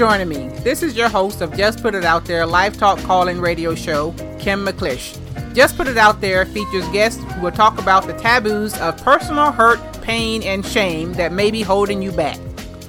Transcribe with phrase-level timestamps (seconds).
[0.00, 0.48] joining me.
[0.60, 4.12] This is your host of Just Put It Out There Live Talk Calling Radio Show,
[4.38, 5.18] Kim McClish.
[5.54, 9.52] Just Put It Out There features guests who will talk about the taboos of personal
[9.52, 12.38] hurt, pain, and shame that may be holding you back.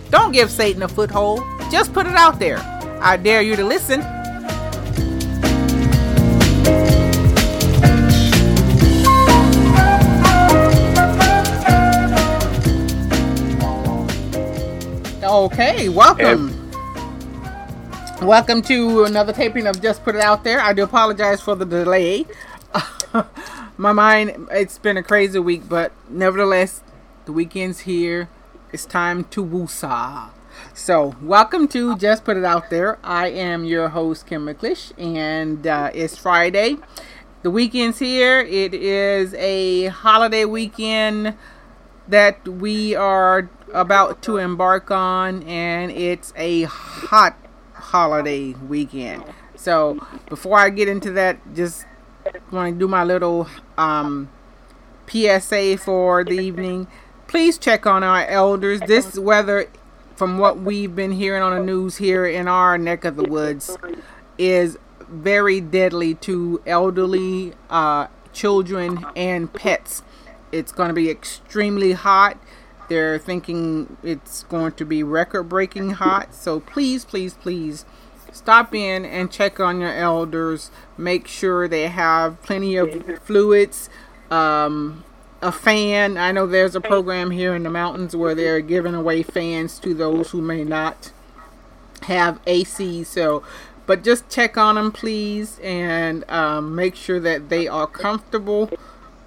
[0.09, 1.43] Don't give Satan a foothold.
[1.69, 2.59] Just put it out there.
[3.01, 3.99] I dare you to listen.
[15.21, 16.50] Okay, welcome.
[18.21, 20.61] Welcome to another taping of Just Put It Out There.
[20.61, 22.27] I do apologize for the delay.
[23.77, 26.83] My mind, it's been a crazy week, but nevertheless,
[27.25, 28.29] the weekend's here.
[28.71, 30.29] It's time to woosah.
[30.71, 32.99] So, welcome to Just Put It Out There.
[33.03, 36.77] I am your host, Kim McClish, and uh, it's Friday.
[37.41, 38.41] The weekend's here.
[38.41, 41.35] It is a holiday weekend
[42.07, 47.35] that we are about to embark on, and it's a hot
[47.91, 49.21] holiday weekend.
[49.55, 51.85] So before I get into that, just
[52.49, 54.29] want to do my little um,
[55.07, 56.87] PSA for the evening.
[57.27, 58.79] Please check on our elders.
[58.87, 59.69] This weather,
[60.15, 63.77] from what we've been hearing on the news here in our neck of the woods,
[64.37, 64.77] is
[65.09, 70.01] very deadly to elderly, uh, children, and pets.
[70.53, 72.37] It's going to be extremely hot.
[72.91, 76.35] They're thinking it's going to be record breaking hot.
[76.35, 77.85] So please, please, please
[78.33, 80.71] stop in and check on your elders.
[80.97, 83.89] Make sure they have plenty of fluids,
[84.29, 85.05] um,
[85.41, 86.17] a fan.
[86.17, 89.93] I know there's a program here in the mountains where they're giving away fans to
[89.93, 91.13] those who may not
[92.01, 93.05] have AC.
[93.05, 93.41] So,
[93.85, 98.69] but just check on them, please, and um, make sure that they are comfortable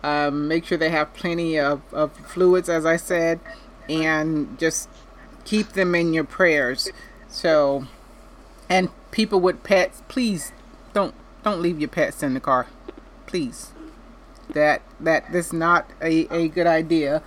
[0.05, 3.41] um, make sure they have plenty of, of fluids, as I said,
[3.89, 4.91] and just
[5.47, 6.91] keep them in your prayers.
[7.29, 7.87] So,
[8.69, 10.53] and people with pets, please
[10.93, 12.67] don't don't leave your pets in the car,
[13.25, 13.73] please.
[14.51, 17.23] That that that's not a, a good idea.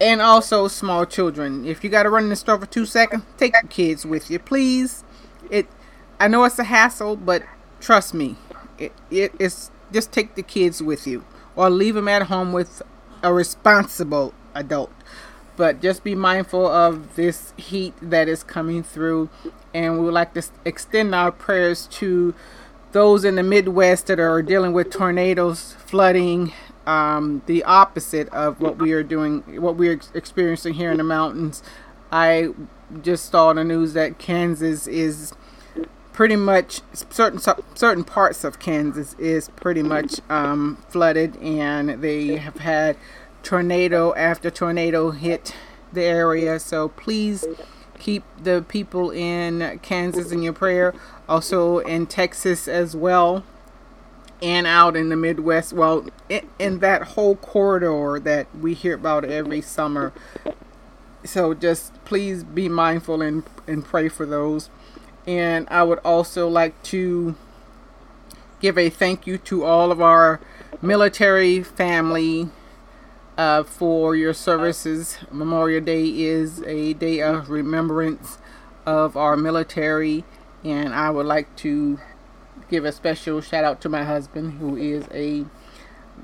[0.00, 1.66] And also small children.
[1.66, 4.30] If you got to run in the store for two seconds, take your kids with
[4.30, 5.04] you, please.
[5.50, 5.66] It,
[6.18, 7.42] I know it's a hassle, but
[7.80, 8.36] trust me,
[8.78, 11.22] it, it is just take the kids with you
[11.56, 12.82] or leave them at home with
[13.22, 14.92] a responsible adult.
[15.56, 19.30] But just be mindful of this heat that is coming through,
[19.72, 22.34] and we would like to extend our prayers to
[22.92, 26.52] those in the Midwest that are dealing with tornadoes, flooding,
[26.86, 31.62] um, the opposite of what we are doing, what we're experiencing here in the mountains.
[32.12, 32.50] I
[33.02, 35.32] just saw on the news that Kansas is
[36.14, 36.80] pretty much
[37.10, 37.40] certain
[37.74, 42.96] certain parts of Kansas is pretty much um, flooded, and they have had
[43.42, 45.54] tornado after tornado hit
[45.92, 46.58] the area.
[46.58, 47.44] So please
[47.98, 50.94] keep the people in Kansas in your prayer.
[51.28, 53.44] Also in Texas as well,
[54.40, 55.72] and out in the Midwest.
[55.72, 60.12] Well, in, in that whole corridor that we hear about every summer.
[61.24, 64.70] So just please be mindful and and pray for those.
[65.26, 67.34] And I would also like to
[68.60, 70.40] give a thank you to all of our
[70.82, 72.50] military family
[73.36, 75.18] uh, for your services.
[75.30, 78.38] Memorial Day is a day of remembrance
[78.86, 80.24] of our military,
[80.62, 81.98] and I would like to
[82.70, 85.46] give a special shout out to my husband, who is a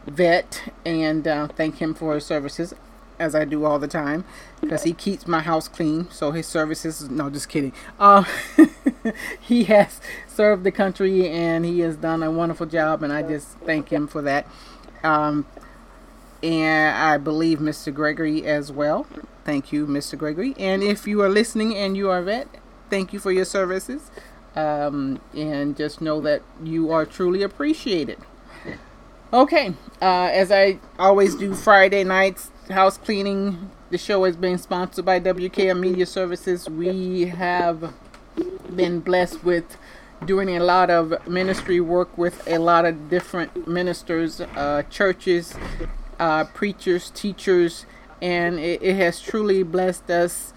[0.07, 2.75] vet, and uh, thank him for his services
[3.21, 4.25] as I do all the time,
[4.61, 6.11] because he keeps my house clean.
[6.11, 7.73] So his services, no, just kidding.
[7.99, 8.25] Uh,
[9.41, 13.49] he has served the country and he has done a wonderful job, and I just
[13.59, 14.49] thank him for that.
[15.05, 15.47] Um,
[16.43, 17.93] and I believe Mr.
[17.93, 19.07] Gregory as well.
[19.45, 20.17] Thank you, Mr.
[20.19, 20.55] Gregory.
[20.59, 22.49] And if you are listening and you are a vet,
[22.89, 24.11] thank you for your services.
[24.57, 28.19] Um, and just know that you are truly appreciated.
[29.33, 33.71] Okay, uh, as I always do Friday nights, house cleaning.
[33.91, 36.69] The show is being sponsored by WKM Media Services.
[36.69, 37.93] We have
[38.75, 39.77] been blessed with
[40.25, 45.55] doing a lot of ministry work with a lot of different ministers, uh, churches,
[46.19, 47.87] uh, preachers, teachers,
[48.23, 50.53] and it, it has truly blessed us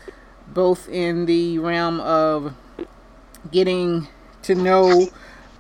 [0.48, 2.54] both in the realm of
[3.52, 4.08] getting
[4.44, 5.08] to know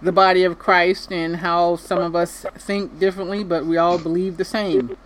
[0.01, 4.37] the body of Christ and how some of us think differently, but we all believe
[4.37, 4.97] the same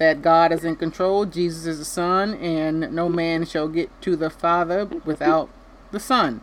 [0.00, 4.16] that God is in control, Jesus is the Son, and no man shall get to
[4.16, 5.50] the Father without
[5.92, 6.40] the Son.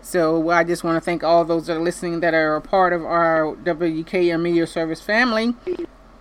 [0.00, 2.92] So I just want to thank all those that are listening that are a part
[2.92, 5.56] of our WKM Media Service family.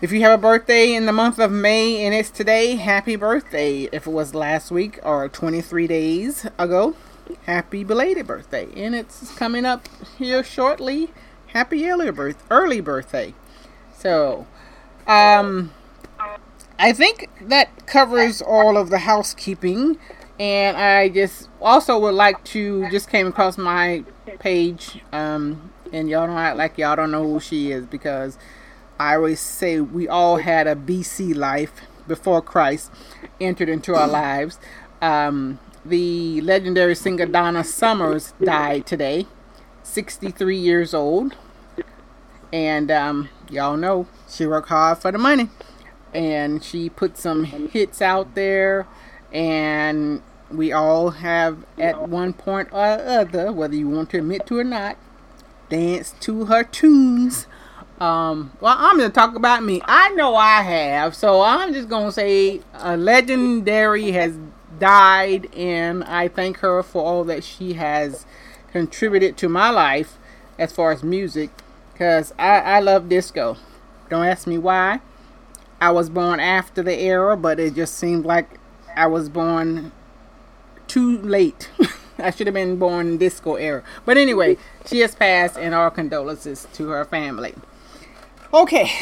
[0.02, 3.84] if you have a birthday in the month of May and it's today, happy birthday.
[3.94, 6.98] If it was last week or 23 days ago,
[7.46, 8.68] happy belated birthday.
[8.76, 11.12] And it's coming up here shortly.
[11.48, 13.34] Happy early birth early birthday.
[13.98, 14.46] So,
[15.08, 15.72] um
[16.80, 19.98] I think that covers all of the housekeeping.
[20.40, 24.04] And I just also would like to just came across my
[24.40, 28.38] page, um, and y'all don't act like y'all don't know who she is because
[29.00, 32.92] I always say we all had a BC life before Christ
[33.40, 34.60] entered into our lives.
[35.02, 39.28] Um, the legendary singer Donna Summers died today,
[39.84, 41.36] 63 years old.
[42.52, 45.50] And um, y'all know she worked hard for the money
[46.14, 48.88] and she put some hits out there
[49.32, 50.22] and
[50.52, 54.64] we all have at one point or other whether you want to admit to or
[54.64, 54.98] not
[55.70, 57.48] danced to her tunes.
[58.00, 59.82] Um, well i'm to talk about me.
[59.86, 64.38] I know i have so i'm just to say a legendary has
[64.80, 68.26] died and i thank her for all that she has
[68.72, 70.18] contributed to my life
[70.58, 71.52] as far as music
[71.94, 73.58] because I, I love disco.
[74.10, 75.00] Don't ask me why
[75.84, 78.58] I was born after the era, but it just seemed like
[78.96, 79.92] I was born
[80.88, 81.70] too late.
[82.18, 83.84] I should have been born disco era.
[84.06, 87.54] But anyway, she has passed, and our condolences to her family.
[88.54, 88.94] Okay.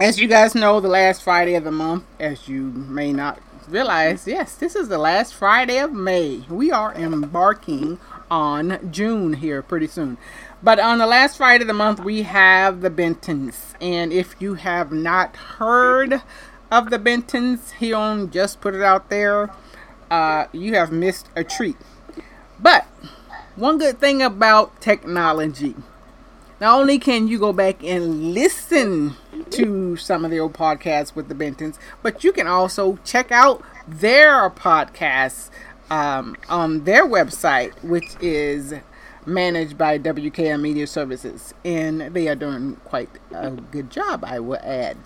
[0.00, 3.38] As you guys know, the last Friday of the month, as you may not
[3.70, 6.44] realize, yes, this is the last Friday of May.
[6.48, 7.98] We are embarking
[8.30, 10.18] on June here pretty soon.
[10.62, 13.74] But on the last Friday of the month, we have the Bentons.
[13.80, 16.22] And if you have not heard
[16.70, 19.50] of the Bentons on Just Put It Out There,
[20.10, 21.76] uh, you have missed a treat.
[22.58, 22.84] But
[23.56, 25.74] one good thing about technology,
[26.60, 29.16] not only can you go back and listen
[29.50, 33.62] to some of the old podcasts with the Bentons, but you can also check out
[33.88, 35.50] their podcasts
[35.90, 38.74] um, on their website, which is
[39.26, 44.60] managed by WKM Media Services, and they are doing quite a good job, I will
[44.62, 44.96] add.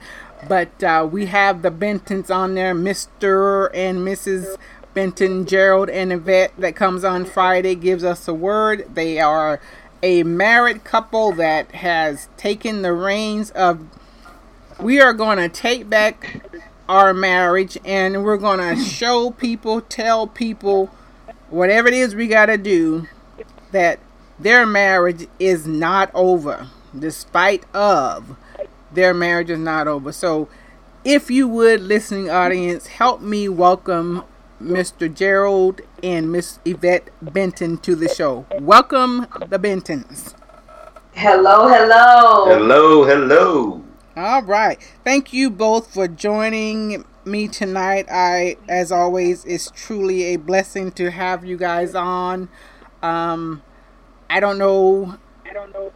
[0.49, 3.71] But uh, we have the Bentons on there, Mr.
[3.73, 4.57] and Mrs.
[4.93, 8.95] Benton, Gerald, and Yvette, that comes on Friday, gives us a word.
[8.95, 9.61] They are
[10.05, 13.81] a married couple that has taken the reins of.
[14.79, 16.45] We are going to take back
[16.89, 20.91] our marriage and we're going to show people, tell people,
[21.49, 23.07] whatever it is we got to do
[23.73, 23.99] that
[24.39, 28.37] their marriage is not over despite of
[28.93, 30.49] their marriage is not over so
[31.05, 34.25] if you would listening audience help me welcome
[34.61, 38.45] mr gerald and miss yvette benton to the show.
[38.61, 40.35] Welcome the bentons.
[41.15, 42.45] Hello hello.
[42.47, 43.83] Hello hello.
[44.15, 44.79] All right.
[45.03, 48.07] Thank you both for joining me tonight.
[48.11, 52.51] I as always it's truly a blessing to have you guys on.
[53.03, 53.63] Um
[54.29, 55.17] I don't know.
[55.47, 55.93] I don't know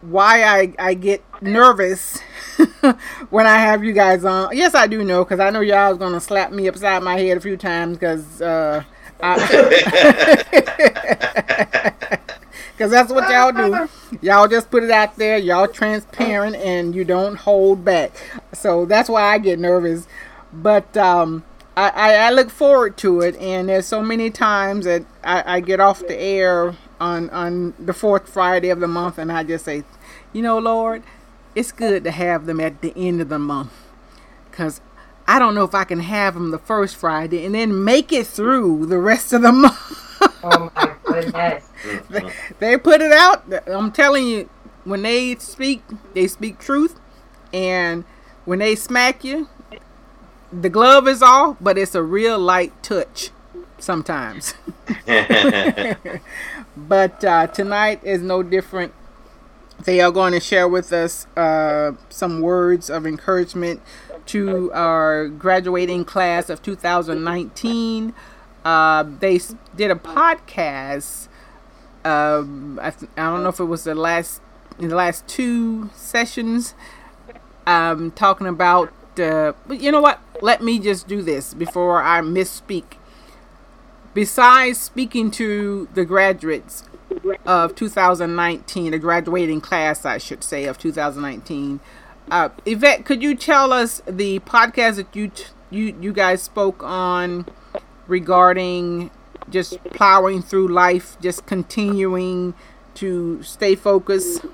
[0.00, 2.20] why I, I get nervous
[3.30, 4.56] when I have you guys on.
[4.56, 7.36] Yes, I do know because I know y'all was gonna slap me upside my head
[7.36, 8.84] a few times because uh,
[9.20, 9.70] because
[12.90, 13.88] that's what y'all do.
[14.22, 15.36] Y'all just put it out there.
[15.36, 18.12] Y'all transparent and you don't hold back.
[18.54, 20.06] So that's why I get nervous.
[20.52, 21.44] But um,
[21.76, 23.36] I, I, I look forward to it.
[23.36, 27.92] And there's so many times that I, I get off the air on on the
[27.92, 29.84] fourth Friday of the month, and I just say,
[30.32, 31.02] you know, Lord,
[31.54, 33.72] it's good to have them at the end of the month,
[34.52, 34.80] cause
[35.26, 38.26] I don't know if I can have them the first Friday and then make it
[38.26, 39.78] through the rest of the month.
[40.42, 41.68] oh my goodness!
[42.10, 43.44] they, they put it out.
[43.66, 44.50] I'm telling you,
[44.84, 45.82] when they speak,
[46.14, 46.98] they speak truth,
[47.52, 48.04] and
[48.44, 49.48] when they smack you,
[50.52, 53.30] the glove is off, but it's a real light touch
[53.78, 54.54] sometimes.
[56.88, 58.94] But uh, tonight is no different.
[59.84, 63.82] They are going to share with us uh, some words of encouragement
[64.26, 68.14] to our graduating class of 2019.
[68.64, 69.40] Uh, they
[69.76, 71.28] did a podcast.
[72.04, 74.40] Um, I, th- I don't know if it was the last
[74.78, 76.74] in the last two sessions,
[77.66, 78.92] um, talking about.
[79.18, 80.20] Uh, but you know what?
[80.40, 82.96] Let me just do this before I misspeak.
[84.12, 86.84] Besides speaking to the graduates
[87.46, 91.80] of 2019, the graduating class, I should say, of 2019.
[92.30, 96.82] Uh, Yvette, could you tell us the podcast that you t- you you guys spoke
[96.82, 97.46] on
[98.06, 99.10] regarding
[99.48, 102.54] just plowing through life, just continuing
[102.94, 104.44] to stay focused?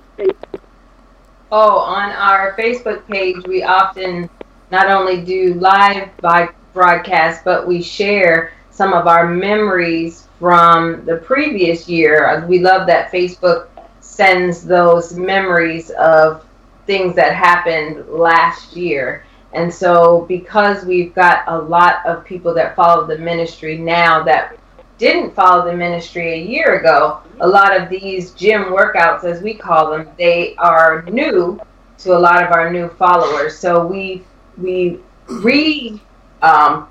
[1.51, 4.29] Oh, on our Facebook page, we often
[4.71, 11.17] not only do live by broadcast, but we share some of our memories from the
[11.17, 12.45] previous year.
[12.47, 13.69] We love that Facebook
[14.01, 16.45] sends those memories of
[16.87, 19.25] things that happened last year.
[19.55, 24.59] And so, because we've got a lot of people that follow the ministry now that
[24.99, 29.55] didn't follow the ministry a year ago, a lot of these gym workouts, as we
[29.55, 31.59] call them, they are new
[31.99, 33.59] to a lot of our new followers.
[33.59, 34.23] So we
[34.59, 36.01] we re
[36.43, 36.89] um,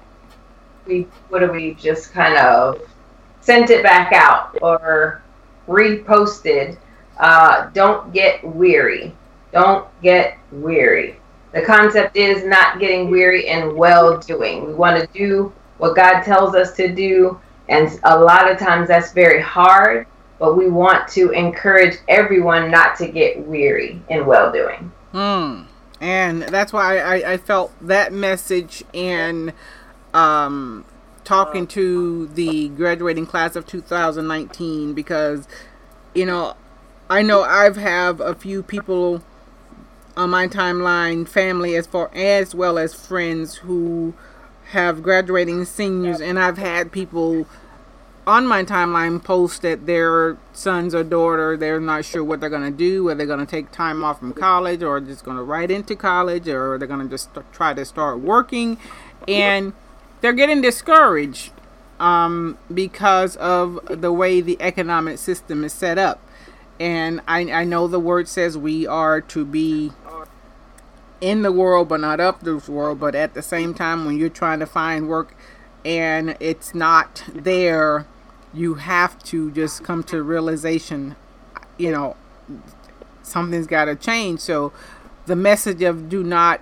[0.86, 2.82] we what do we just kind of
[3.42, 5.22] sent it back out or
[5.68, 6.78] reposted.
[7.20, 9.16] Uh, don't get weary.
[9.52, 11.18] Don't get weary.
[11.54, 14.66] The concept is not getting weary and well doing.
[14.66, 17.40] We want to do what God tells us to do,
[17.70, 20.08] and a lot of times that's very hard,
[20.40, 24.92] but we want to encourage everyone not to get weary in well doing.
[25.12, 25.64] Hmm.
[26.02, 29.54] And that's why I, I felt that message and
[30.16, 30.86] um,
[31.26, 35.48] talking to the graduating class of 2019 because,
[36.16, 36.56] you know,
[37.10, 39.22] I know I've have a few people
[40.16, 44.14] on my timeline, family as far as well as friends who
[44.72, 47.46] have graduating seniors, and I've had people
[48.26, 52.64] on my timeline post that their sons or daughter they're not sure what they're going
[52.64, 55.44] to do whether they're going to take time off from college or just going to
[55.44, 58.80] right into college or they're going to just try to start working.
[59.28, 59.74] And
[60.26, 61.52] they're getting discouraged
[62.00, 66.20] um, because of the way the economic system is set up.
[66.80, 69.92] And I, I know the word says we are to be
[71.22, 73.00] in the world but not of this world.
[73.00, 75.36] But at the same time when you're trying to find work
[75.86, 78.08] and it's not there
[78.52, 81.16] you have to just come to realization
[81.78, 82.16] you know
[83.22, 84.40] something's got to change.
[84.40, 84.74] So
[85.28, 86.62] the message of do not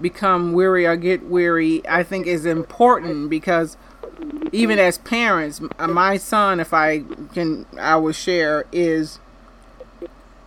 [0.00, 3.76] become weary or get weary i think is important because
[4.52, 7.02] even as parents uh, my son if i
[7.34, 9.18] can i will share is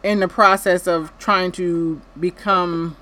[0.03, 2.95] in the process of trying to become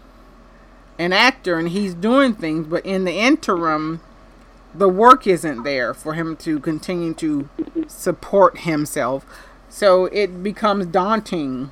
[0.98, 4.02] an actor and he's doing things but in the interim
[4.74, 7.50] the work isn't there for him to continue to
[7.88, 9.26] support himself.
[9.68, 11.72] So it becomes daunting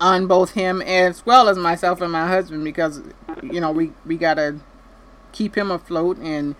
[0.00, 3.02] on both him as well as myself and my husband because
[3.42, 4.60] you know we we got to
[5.32, 6.54] keep him afloat and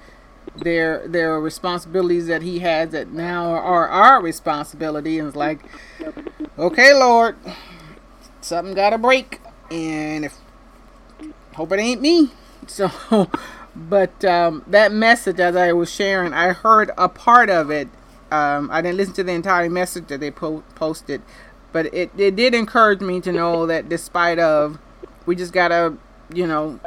[0.57, 5.19] there there are responsibilities that he has that now are our responsibility.
[5.19, 5.61] And it's like
[6.59, 7.37] okay lord
[8.41, 9.41] something got to break.
[9.71, 10.37] And if
[11.55, 12.31] hope it ain't me.
[12.67, 12.91] So
[13.75, 17.89] but um, that message as i was sharing i heard a part of it.
[18.31, 21.23] Um, i didn't listen to the entire message that they po- posted
[21.73, 24.79] but it, it did encourage me to know that despite of
[25.27, 25.97] we just gotta
[26.33, 26.81] you know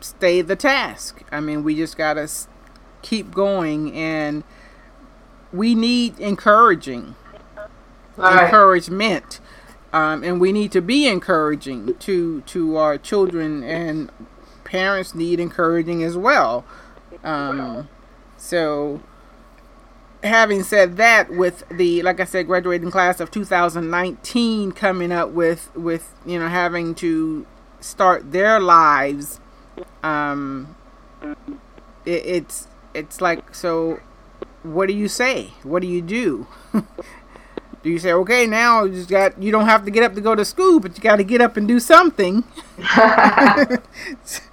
[0.00, 2.28] stay the task i mean we just gotta
[3.02, 4.44] keep going and
[5.52, 7.14] we need encouraging
[8.16, 8.44] right.
[8.44, 9.40] encouragement
[9.92, 14.10] um, and we need to be encouraging to to our children and
[14.64, 16.64] parents need encouraging as well
[17.22, 17.88] um,
[18.36, 19.00] so
[20.24, 25.74] having said that with the like i said graduating class of 2019 coming up with
[25.76, 27.46] with you know having to
[27.80, 29.38] start their lives
[30.02, 30.74] um
[32.06, 34.00] it, it's it's like so
[34.64, 35.52] what do you say?
[35.62, 36.46] What do you do
[37.84, 40.20] do you say okay now you just got you don't have to get up to
[40.20, 42.42] go to school but you got to get up and do something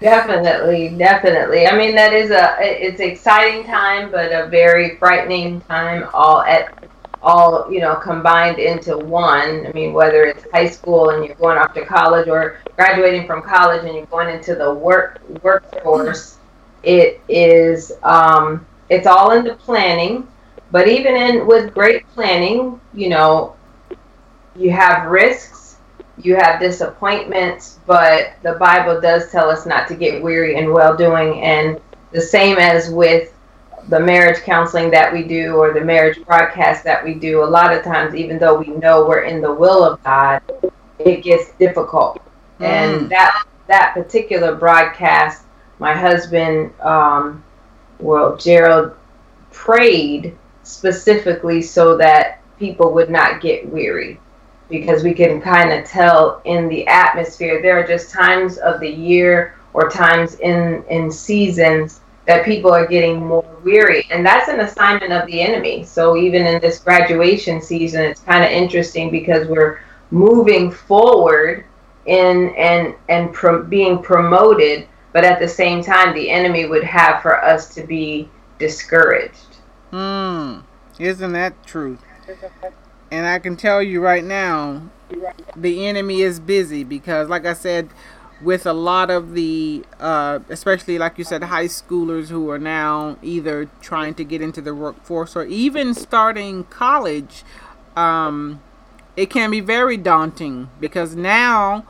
[0.00, 1.66] definitely, definitely.
[1.66, 6.08] I mean, that is a it's exciting time, but a very frightening time.
[6.14, 6.88] All at
[7.20, 9.66] all, you know, combined into one.
[9.66, 13.42] I mean, whether it's high school and you're going off to college, or graduating from
[13.42, 16.38] college and you're going into the work workforce,
[16.84, 20.28] it is um, it's all in the planning.
[20.72, 23.54] But even in with great planning, you know,
[24.56, 25.76] you have risks,
[26.16, 30.96] you have disappointments, but the Bible does tell us not to get weary in well
[30.96, 31.42] doing.
[31.42, 31.78] And
[32.10, 33.34] the same as with
[33.88, 37.76] the marriage counseling that we do or the marriage broadcast that we do, a lot
[37.76, 40.40] of times, even though we know we're in the will of God,
[40.98, 42.18] it gets difficult.
[42.60, 42.64] Mm.
[42.64, 45.44] And that that particular broadcast,
[45.78, 47.44] my husband, um,
[47.98, 48.94] well, Gerald,
[49.50, 50.36] prayed
[50.72, 54.18] specifically so that people would not get weary.
[54.68, 58.88] Because we can kind of tell in the atmosphere there are just times of the
[58.88, 64.06] year or times in in seasons that people are getting more weary.
[64.10, 65.84] And that's an assignment of the enemy.
[65.84, 71.66] So even in this graduation season it's kind of interesting because we're moving forward
[72.06, 77.22] in and and pro- being promoted but at the same time the enemy would have
[77.22, 79.51] for us to be discouraged
[79.92, 80.60] hmm.
[80.98, 81.98] Isn't that true?
[83.10, 84.90] And i can tell you right now
[85.54, 87.90] the enemy is busy because like i said
[88.42, 93.16] with a lot of the, uh, especially like you said, high schoolers who are now
[93.22, 97.44] either trying to get into the workforce or even starting college,
[97.96, 98.60] um,
[99.16, 101.86] it can be very daunting because now,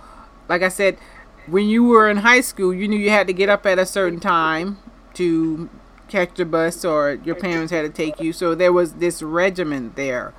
[0.49, 0.99] like I said,
[1.47, 3.87] when you were in high school, you knew you had to get up at a
[3.87, 4.79] certain time
[5.15, 5.69] to
[6.13, 8.33] catch the bus or your parents had to take you.
[8.33, 10.35] So there was this regiment there.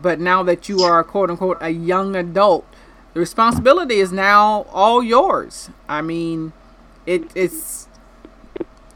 [0.00, 2.64] But now that you are, quote unquote, a young adult,
[3.12, 5.68] the responsibility is now all yours.
[5.88, 6.52] I mean,
[7.06, 7.88] it, it's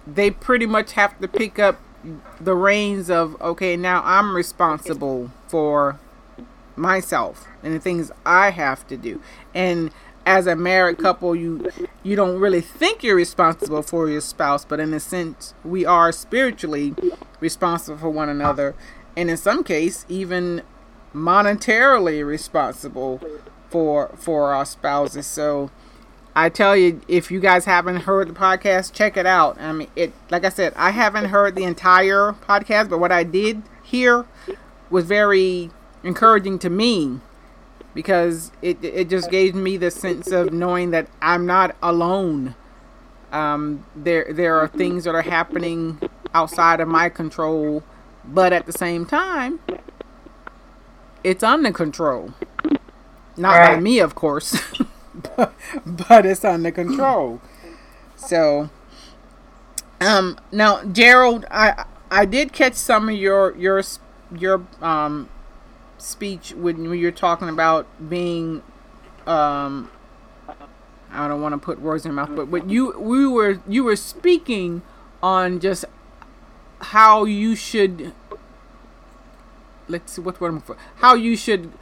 [0.06, 1.80] they pretty much have to pick up
[2.40, 5.98] the reins of okay, now I'm responsible for
[6.76, 9.20] myself and the things I have to do.
[9.52, 9.90] And
[10.26, 11.70] as a married couple, you
[12.02, 16.12] you don't really think you're responsible for your spouse, but in a sense, we are
[16.12, 16.94] spiritually
[17.40, 18.74] responsible for one another,
[19.16, 20.62] and in some case, even
[21.14, 23.20] monetarily responsible
[23.68, 25.26] for for our spouses.
[25.26, 25.70] So
[26.34, 29.60] I tell you, if you guys haven't heard the podcast, check it out.
[29.60, 33.24] I mean, it like I said, I haven't heard the entire podcast, but what I
[33.24, 34.26] did hear
[34.90, 35.70] was very
[36.02, 37.20] encouraging to me
[37.94, 42.54] because it it just gave me the sense of knowing that I'm not alone.
[43.32, 46.00] Um, there there are things that are happening
[46.34, 47.82] outside of my control,
[48.24, 49.60] but at the same time,
[51.22, 52.34] it's under control.
[53.36, 53.74] Not right.
[53.74, 54.60] by me, of course,
[55.36, 55.52] but,
[55.84, 57.40] but it's under control.
[58.16, 58.70] So,
[60.00, 63.82] um, now Gerald, I I did catch some of your your
[64.36, 65.28] your um
[66.04, 68.62] speech when, you're talking about being
[69.26, 69.90] um
[71.10, 73.84] I don't want to put words in your mouth, but but you we were you
[73.84, 74.82] were speaking
[75.22, 75.84] on just
[76.80, 78.12] how you should
[79.88, 81.72] let's see what word I'm for how you should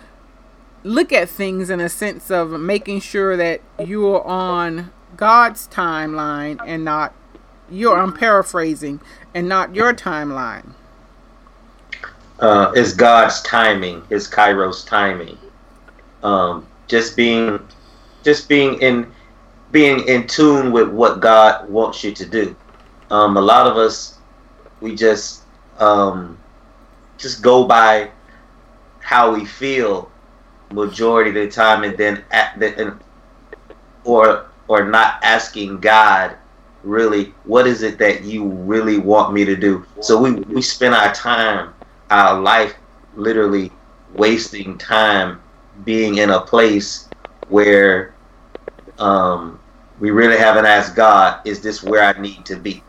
[0.85, 6.85] look at things in a sense of making sure that you're on God's timeline and
[6.85, 7.15] not
[7.71, 9.01] your I'm paraphrasing
[9.35, 10.75] and not your timeline.
[12.43, 15.39] Uh, it's God's timing, his Kairos timing.
[16.23, 17.61] Um, just being
[18.23, 19.11] just being in
[19.71, 22.55] being in tune with what God wants you to do.
[23.11, 24.19] Um, a lot of us
[24.81, 25.43] we just
[25.79, 26.37] um,
[27.17, 28.11] just go by
[29.01, 30.11] how we feel
[30.73, 33.01] majority of the time, and then at the, and,
[34.05, 36.37] or or not asking God
[36.83, 39.87] really what is it that you really want me to do.
[40.01, 41.73] So we we spend our time,
[42.13, 42.75] our life,
[43.17, 43.73] literally
[44.15, 45.41] wasting time
[45.85, 47.09] being in a place
[47.49, 48.15] where
[48.99, 49.59] um,
[49.99, 52.83] we really haven't asked God, is this where I need to be?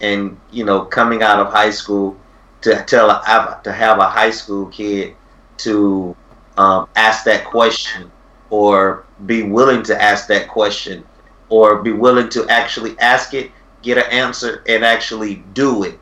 [0.00, 2.16] And you know, coming out of high school
[2.60, 5.16] to tell to have a high school kid
[5.58, 6.16] to
[6.56, 8.10] um, ask that question
[8.50, 11.04] or be willing to ask that question
[11.48, 13.50] or be willing to actually ask it,
[13.82, 15.98] get an answer, and actually do it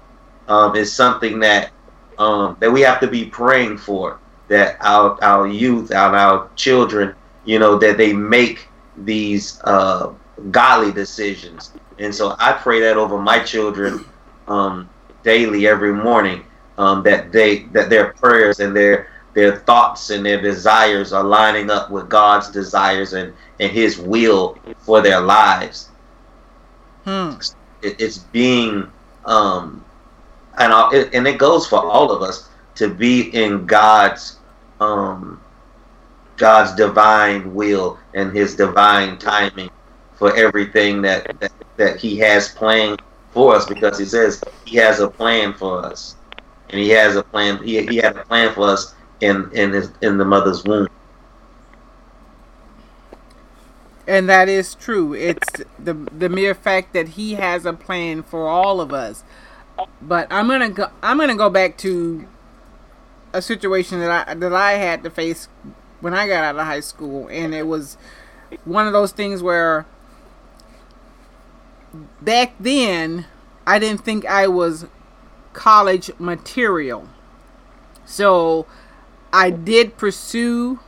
[0.48, 1.70] um, is something that
[2.18, 4.18] um, that we have to be praying for.
[4.48, 10.12] That our our youth, our, our children, you know, that they make these uh,
[10.50, 11.72] godly decisions.
[11.98, 14.04] And so I pray that over my children
[14.46, 14.88] um,
[15.22, 16.44] daily, every morning,
[16.78, 21.70] um, that they that their prayers and their their thoughts and their desires are lining
[21.70, 25.90] up with God's desires and, and His will for their lives.
[27.04, 27.34] Hmm.
[27.82, 28.90] It, it's being,
[29.26, 29.84] um,
[30.58, 34.38] and it, and it goes for all of us to be in God's,
[34.80, 35.40] um,
[36.36, 39.70] God's divine will and His divine timing
[40.14, 45.00] for everything that, that that He has planned for us, because He says He has
[45.00, 46.16] a plan for us,
[46.70, 47.62] and He has a plan.
[47.62, 50.88] He he had a plan for us in in his in the mother's womb.
[54.06, 55.14] And that is true.
[55.14, 59.24] It's the the mere fact that he has a plan for all of us.
[60.00, 60.88] But I'm gonna go.
[61.02, 62.26] I'm gonna go back to
[63.32, 65.48] a situation that I that I had to face
[66.00, 67.96] when I got out of high school, and it was
[68.64, 69.86] one of those things where
[72.20, 73.26] back then
[73.66, 74.86] I didn't think I was
[75.52, 77.08] college material.
[78.04, 78.66] So
[79.32, 80.80] I did pursue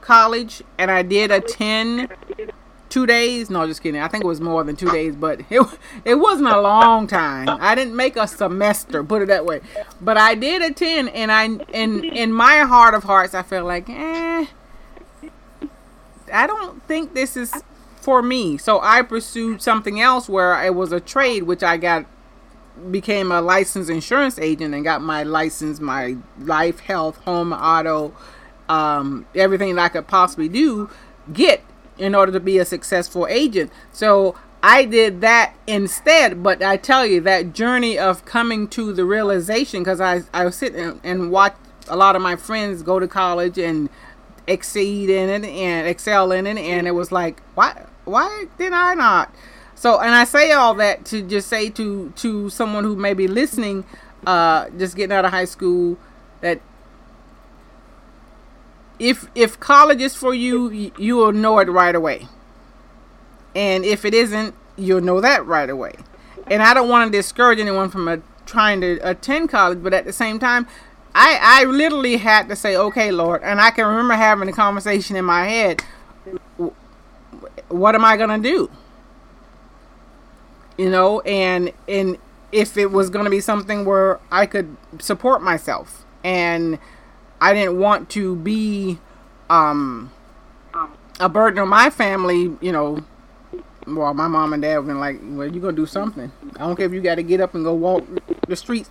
[0.00, 2.08] college and I did attend
[2.92, 3.48] two days.
[3.48, 4.00] No, just kidding.
[4.00, 5.66] I think it was more than two days, but it
[6.04, 7.48] it wasn't a long time.
[7.48, 9.60] I didn't make a semester, put it that way.
[10.00, 13.88] But I did attend, and I in in my heart of hearts, I felt like,
[13.88, 14.46] eh,
[16.32, 17.64] I don't think this is
[17.96, 18.58] for me.
[18.58, 22.04] So I pursued something else where it was a trade, which I got
[22.90, 28.14] became a licensed insurance agent and got my license, my life, health, home, auto,
[28.68, 30.90] um, everything that I could possibly do,
[31.32, 31.62] get
[32.02, 33.70] in order to be a successful agent.
[33.92, 36.42] So I did that instead.
[36.42, 40.56] But I tell you, that journey of coming to the realization, because I, I was
[40.56, 41.54] sitting and watch
[41.88, 43.88] a lot of my friends go to college and
[44.46, 48.94] exceed in it and excel in it, and it was like, why, why did I
[48.94, 49.32] not?
[49.74, 53.26] So, and I say all that to just say to to someone who may be
[53.26, 53.84] listening,
[54.26, 55.98] uh, just getting out of high school,
[56.40, 56.60] that
[59.02, 62.28] if if college is for you, you will know it right away.
[63.54, 65.94] And if it isn't, you'll know that right away.
[66.46, 70.04] And I don't want to discourage anyone from a, trying to attend college, but at
[70.04, 70.66] the same time,
[71.14, 75.16] I I literally had to say, okay, Lord, and I can remember having a conversation
[75.16, 75.82] in my head.
[77.68, 78.70] What am I gonna do?
[80.78, 82.18] you know, and and
[82.50, 86.78] if it was going to be something where I could support myself and
[87.42, 88.98] I didn't want to be
[89.50, 90.12] um
[91.20, 93.04] a burden on my family, you know,
[93.86, 96.30] well, my mom and dad have been like, well, you're going to do something.
[96.56, 98.04] I don't care if you got to get up and go walk
[98.46, 98.90] the streets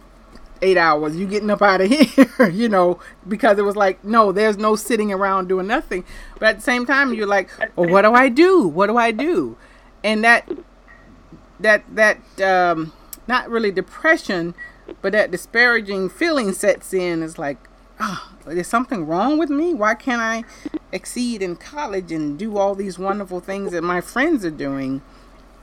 [0.62, 1.16] eight hours.
[1.16, 4.76] You getting up out of here, you know, because it was like, no, there's no
[4.76, 6.04] sitting around doing nothing.
[6.40, 8.68] But at the same time, you're like, well, what do I do?
[8.68, 9.58] What do I do?
[10.04, 10.50] And that
[11.60, 12.92] that that um,
[13.28, 14.56] not really depression,
[15.02, 17.24] but that disparaging feeling sets in.
[17.24, 17.58] It's like,
[18.02, 19.74] oh, there's something wrong with me.
[19.74, 20.44] Why can't I
[20.92, 25.02] exceed in college and do all these wonderful things that my friends are doing?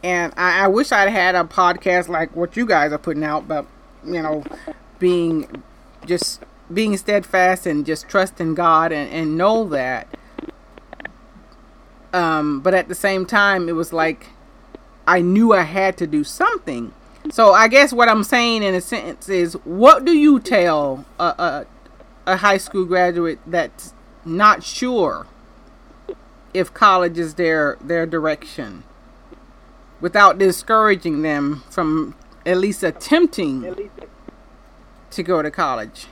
[0.03, 3.49] And I, I wish I'd had a podcast like what you guys are putting out,
[3.49, 3.67] but
[4.05, 4.45] you know,
[4.99, 5.63] being
[6.07, 10.07] just being steadfast and just trusting God and, and know that.
[12.13, 14.29] Um, but at the same time, it was like
[15.07, 16.93] I knew I had to do something.
[17.31, 21.25] So I guess what I'm saying in a sentence is, what do you tell a,
[21.25, 21.67] a,
[22.29, 25.27] a high school graduate that's not sure
[26.53, 28.85] if college is their their direction,
[30.01, 32.15] without discouraging them from
[32.45, 33.91] at least attempting
[35.11, 36.07] to go to college?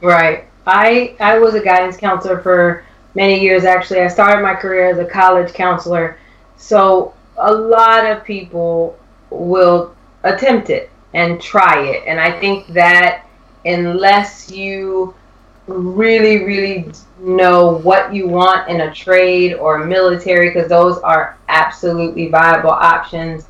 [0.00, 0.46] Right.
[0.66, 3.64] I I was a guidance counselor for many years.
[3.64, 6.18] Actually, I started my career as a college counselor.
[6.56, 8.98] So a lot of people
[9.30, 12.02] will attempt it and try it.
[12.06, 13.26] And I think that
[13.64, 15.14] unless you
[15.66, 22.28] really, really know what you want in a trade or military, because those are absolutely
[22.28, 23.46] viable options.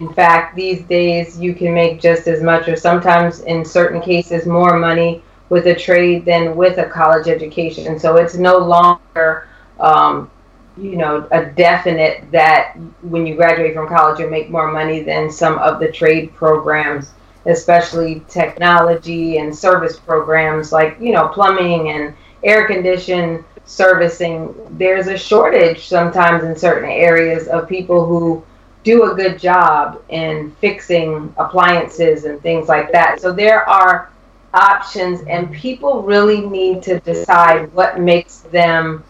[0.00, 4.46] In fact, these days you can make just as much, or sometimes in certain cases,
[4.46, 7.86] more money with a trade than with a college education.
[7.86, 9.48] And so it's no longer
[9.80, 10.30] um,
[10.76, 15.30] you know, a definite that when you graduate from college, you'll make more money than
[15.30, 17.12] some of the trade programs,
[17.46, 24.54] especially technology and service programs like, you know, plumbing and air condition servicing.
[24.78, 28.44] There's a shortage sometimes in certain areas of people who
[28.84, 33.20] do a good job in fixing appliances and things like that.
[33.20, 34.12] So there are
[34.54, 39.04] options, and people really need to decide what makes them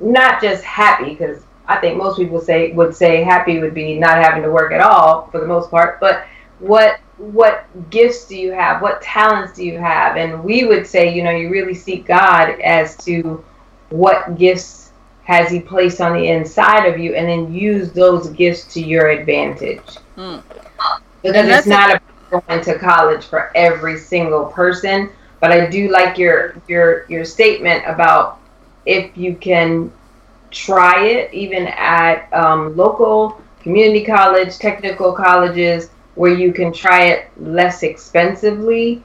[0.00, 4.18] not just happy because I think most people say would say happy would be not
[4.18, 6.26] having to work at all for the most part, but
[6.58, 8.80] what what gifts do you have?
[8.80, 10.16] What talents do you have?
[10.16, 13.44] And we would say, you know, you really seek God as to
[13.90, 14.92] what gifts
[15.24, 19.08] has he placed on the inside of you and then use those gifts to your
[19.08, 19.96] advantage.
[20.14, 20.38] Hmm.
[21.22, 22.00] Because it's not a
[22.30, 27.84] going to college for every single person, but I do like your your your statement
[27.86, 28.40] about
[28.86, 29.92] if you can
[30.50, 37.30] try it, even at um, local community college, technical colleges, where you can try it
[37.40, 39.02] less expensively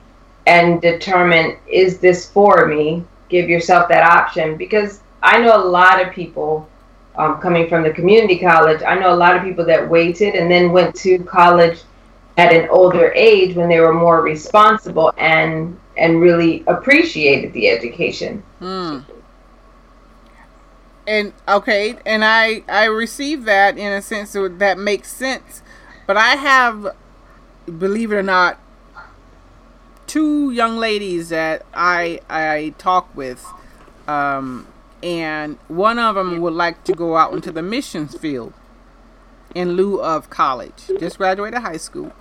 [0.47, 3.03] and determine is this for me?
[3.29, 6.67] Give yourself that option because I know a lot of people
[7.15, 10.49] um, coming from the community college, I know a lot of people that waited and
[10.49, 11.81] then went to college
[12.37, 18.41] at an older age when they were more responsible and and really appreciated the education.
[18.57, 18.99] Hmm.
[21.05, 25.61] And okay, and I I received that in a sense that makes sense,
[26.07, 26.95] but I have,
[27.65, 28.59] believe it or not,
[30.07, 33.45] two young ladies that I I talk with,
[34.07, 34.67] um,
[35.01, 38.53] and one of them would like to go out into the missions field
[39.55, 40.89] in lieu of college.
[40.99, 42.13] Just graduated high school,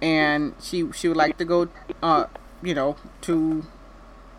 [0.00, 1.68] and she she would like to go,
[2.02, 2.26] uh,
[2.62, 3.64] you know, to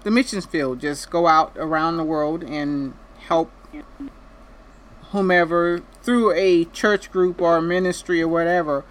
[0.04, 0.80] the missions field.
[0.82, 2.94] Just go out around the world and
[3.28, 3.52] help
[5.12, 8.86] whomever through a church group or ministry or whatever.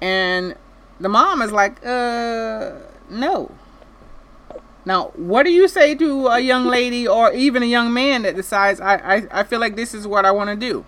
[0.00, 0.56] And
[1.00, 2.72] the mom is like, uh,
[3.10, 3.50] no.
[4.84, 8.36] Now, what do you say to a young lady or even a young man that
[8.36, 10.84] decides, I, I, I feel like this is what I want to do?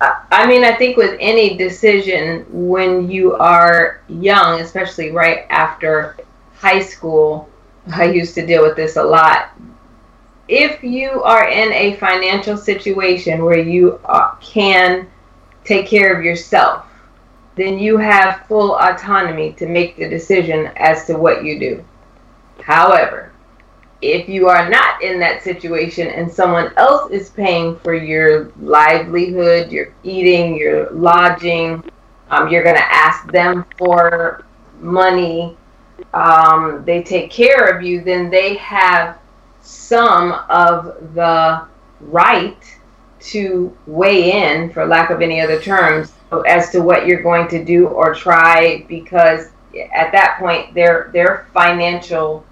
[0.00, 6.16] I mean, I think with any decision, when you are young, especially right after
[6.54, 7.48] high school,
[7.92, 9.50] I used to deal with this a lot.
[10.48, 14.00] If you are in a financial situation where you
[14.40, 15.06] can
[15.64, 16.86] take care of yourself,
[17.56, 21.84] then you have full autonomy to make the decision as to what you do.
[22.62, 23.32] However,
[24.02, 29.70] if you are not in that situation and someone else is paying for your livelihood,
[29.70, 31.84] your eating, your lodging,
[32.30, 34.44] um, you're going to ask them for
[34.78, 35.56] money
[36.14, 39.18] um, they take care of you, then they have
[39.60, 41.66] some of the
[42.00, 42.78] right
[43.20, 46.12] to weigh in, for lack of any other terms,
[46.46, 49.48] as to what you're going to do or try, because
[49.94, 52.44] at that point, their their financial,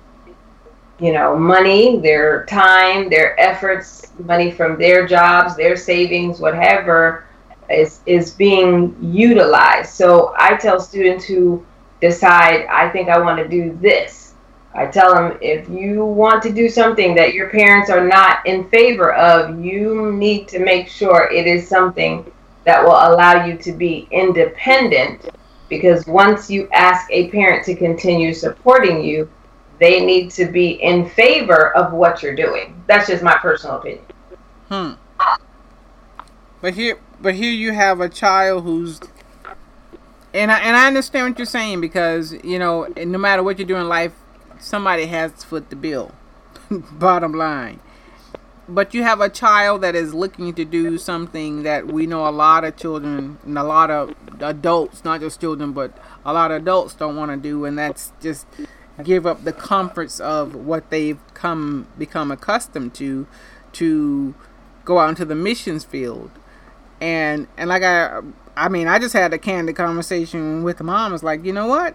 [1.00, 7.24] you know, money, their time, their efforts, money from their jobs, their savings, whatever,
[7.70, 9.90] is is being utilized.
[9.90, 11.64] So I tell students who
[12.00, 14.17] decide, I think I want to do this.
[14.78, 18.68] I tell them if you want to do something that your parents are not in
[18.70, 22.30] favor of, you need to make sure it is something
[22.64, 25.30] that will allow you to be independent.
[25.68, 29.28] Because once you ask a parent to continue supporting you,
[29.80, 32.80] they need to be in favor of what you're doing.
[32.86, 34.04] That's just my personal opinion.
[34.68, 34.92] Hmm.
[36.60, 39.00] But here, but here you have a child who's
[40.34, 43.64] and I and I understand what you're saying because you know no matter what you
[43.64, 44.12] do in life,
[44.60, 46.12] somebody has to foot the bill.
[46.70, 47.80] Bottom line.
[48.68, 52.30] But you have a child that is looking to do something that we know a
[52.30, 56.62] lot of children and a lot of adults, not just children, but a lot of
[56.62, 58.46] adults don't want to do, and that's just
[59.02, 63.26] give up the comforts of what they've come become accustomed to
[63.72, 64.34] to
[64.84, 66.30] go out into the missions field
[67.00, 68.20] and and like I
[68.58, 71.14] I mean, I just had a candid conversation with mom.
[71.14, 71.94] It's like, you know what?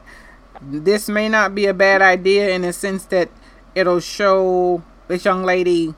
[0.61, 3.29] This may not be a bad idea in the sense that
[3.75, 5.95] it'll show this young lady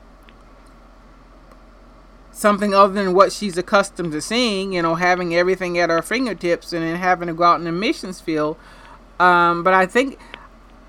[2.31, 6.73] something other than what she's accustomed to seeing, you know, having everything at her fingertips
[6.73, 8.57] and then having to go out in the missions field.
[9.19, 10.19] Um, but I think,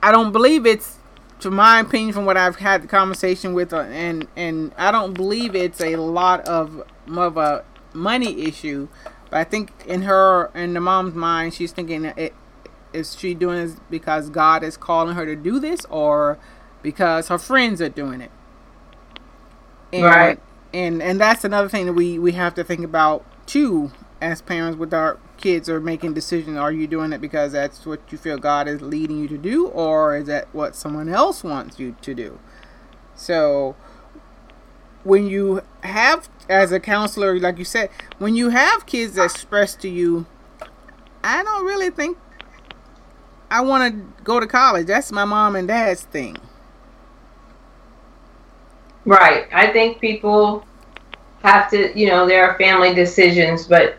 [0.03, 0.99] I don't believe it's,
[1.41, 5.13] to my opinion, from what I've had the conversation with, her, and and I don't
[5.13, 8.89] believe it's a lot of, of a money issue.
[9.31, 12.35] But I think in her, in the mom's mind, she's thinking, it,
[12.97, 16.39] is she doing this because God is calling her to do this, or
[16.83, 18.31] because her friends are doing it?
[19.93, 20.41] And, right.
[20.73, 24.79] And and that's another thing that we we have to think about too, as parents
[24.79, 26.57] with our kids are making decisions.
[26.59, 29.69] Are you doing it because that's what you feel God is leading you to do,
[29.69, 32.39] or is that what someone else wants you to do?
[33.15, 33.77] So
[35.07, 39.77] when you have as a counselor like you said when you have kids that express
[39.77, 40.27] to you
[41.23, 42.19] i don't really think
[43.51, 46.37] i want to go to college that's my mom and dad's thing
[49.05, 50.65] right i think people
[51.43, 53.99] have to you know there are family decisions but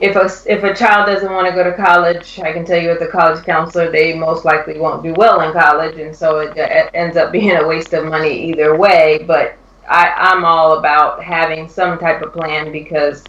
[0.00, 2.90] if a if a child doesn't want to go to college, I can tell you
[2.90, 6.56] as a college counselor, they most likely won't do well in college, and so it,
[6.56, 9.24] it ends up being a waste of money either way.
[9.26, 9.56] But
[9.88, 13.24] I, I'm all about having some type of plan because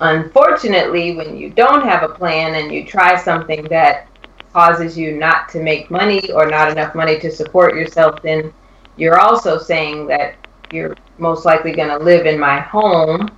[0.00, 4.08] unfortunately, when you don't have a plan and you try something that
[4.52, 8.52] causes you not to make money or not enough money to support yourself, then
[8.96, 10.34] you're also saying that
[10.72, 13.28] you're most likely going to live in my home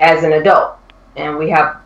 [0.00, 0.76] as an adult.
[1.16, 1.82] And we have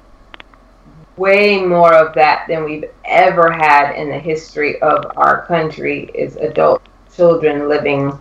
[1.17, 6.37] way more of that than we've ever had in the history of our country is
[6.37, 6.83] adult
[7.15, 8.13] children living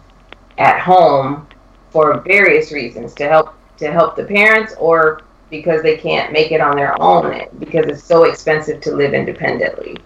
[0.57, 1.47] at home
[1.89, 6.61] for various reasons to help to help the parents or because they can't make it
[6.61, 9.97] on their own because it's so expensive to live independently.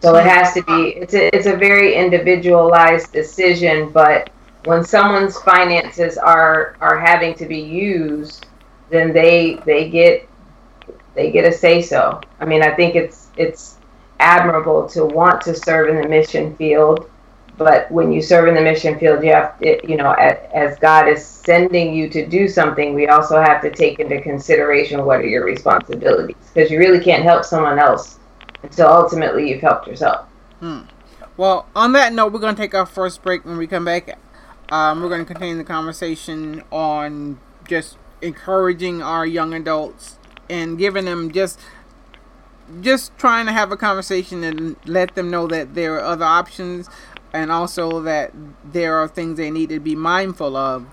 [0.00, 4.30] So it has to be it's a, it's a very individualized decision, but
[4.64, 8.46] when someone's finances are are having to be used,
[8.88, 10.28] then they they get
[11.14, 12.20] they get a say so.
[12.40, 13.76] I mean, I think it's it's
[14.20, 17.10] admirable to want to serve in the mission field,
[17.60, 21.06] but when you serve in the mission field, you have it, you know as God
[21.06, 25.26] is sending you to do something, we also have to take into consideration what are
[25.26, 28.18] your responsibilities because you really can't help someone else
[28.62, 30.26] until ultimately you've helped yourself.
[30.60, 30.80] Hmm.
[31.36, 33.44] Well, on that note, we're going to take our first break.
[33.44, 34.18] When we come back,
[34.70, 40.18] um, we're going to continue the conversation on just encouraging our young adults
[40.48, 41.60] and giving them just
[42.80, 46.88] just trying to have a conversation and let them know that there are other options
[47.32, 48.32] and also that
[48.64, 50.84] there are things they need to be mindful of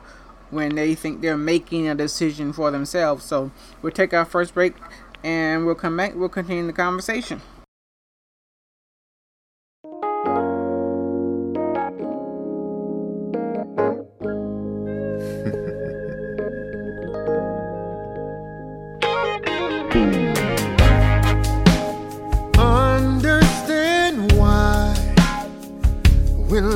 [0.50, 3.26] when they think they're making a decision for themselves.
[3.26, 4.76] So we'll take our first break
[5.24, 6.16] and we'll come back.
[6.16, 7.42] We'll continue the conversation.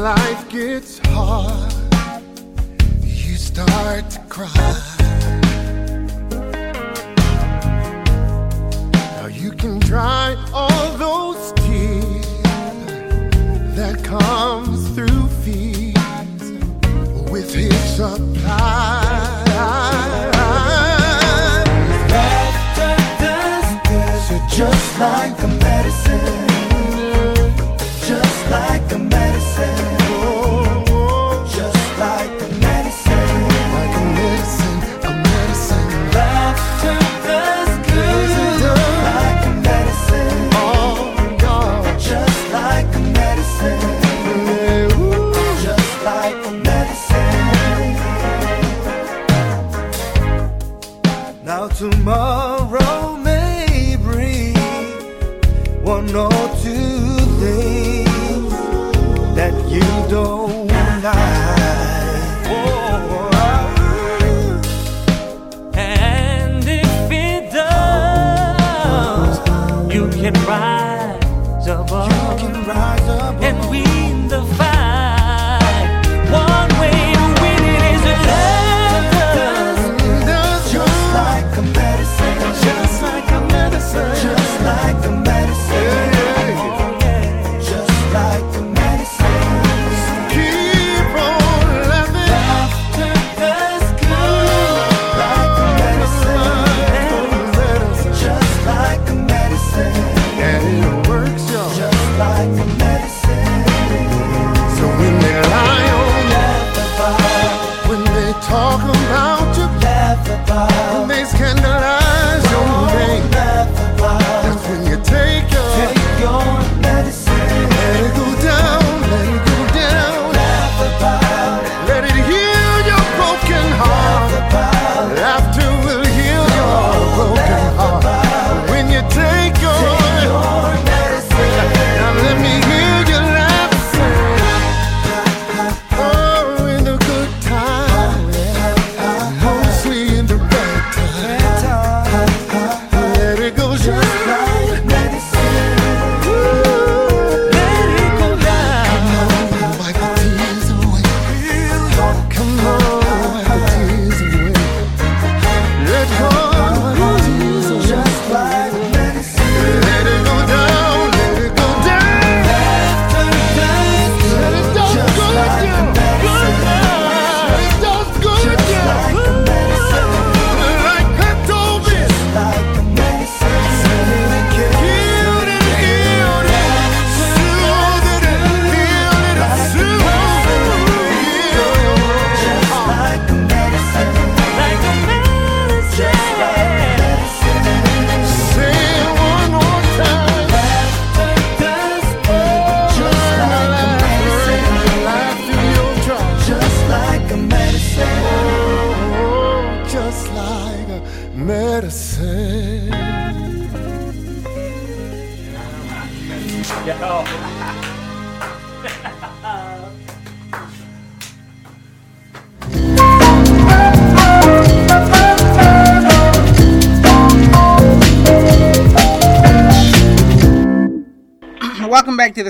[0.01, 1.71] Life gets hard,
[3.03, 4.49] you start to cry.
[8.93, 12.25] Now you can dry all those tears
[13.75, 16.43] that comes through fears
[17.29, 19.19] with His supply.
[24.49, 25.40] Just like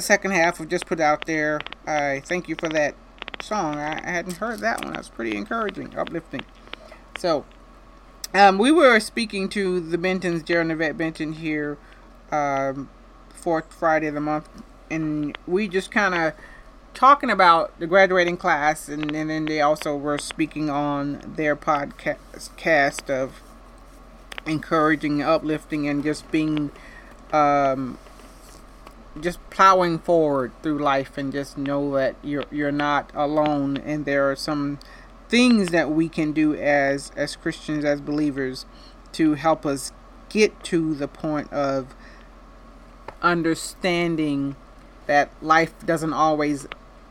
[0.02, 1.62] the second half of Just Put Out There.
[1.86, 2.96] I thank you for that
[3.40, 3.78] song.
[3.78, 4.94] I, hadn't heard that one.
[4.94, 6.42] That's pretty encouraging, uplifting.
[7.20, 7.46] So,
[8.34, 11.78] um, we were speaking to the Bentons, Gerald and Yvette Benton here,
[12.32, 12.90] um,
[13.30, 14.50] fourth Friday of the month,
[14.90, 16.34] and we just kind of
[16.96, 22.56] talking about the graduating class, and, and then they also were speaking on their podcast
[22.58, 23.40] cast of
[24.48, 26.72] encouraging, uplifting, and just being,
[27.32, 28.00] um,
[29.20, 34.30] just plowing forward through life, and just know that you're you're not alone, and there
[34.30, 34.80] are some
[35.30, 38.66] things that we can do as as Christians, as believers,
[39.14, 39.92] to help us
[40.30, 41.94] get to the point of
[43.22, 44.56] understanding
[45.08, 46.68] that life doesn't always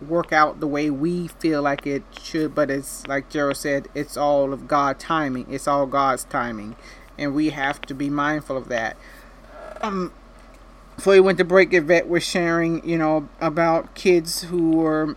[0.07, 4.17] work out the way we feel like it should, but it's like Gerald said, it's
[4.17, 5.47] all of God timing.
[5.53, 6.77] It's all God's timing,
[7.19, 8.97] and we have to be mindful of that.
[9.83, 10.13] Um,
[11.01, 15.17] before we went to break, Yvette was sharing, you know, about kids who were.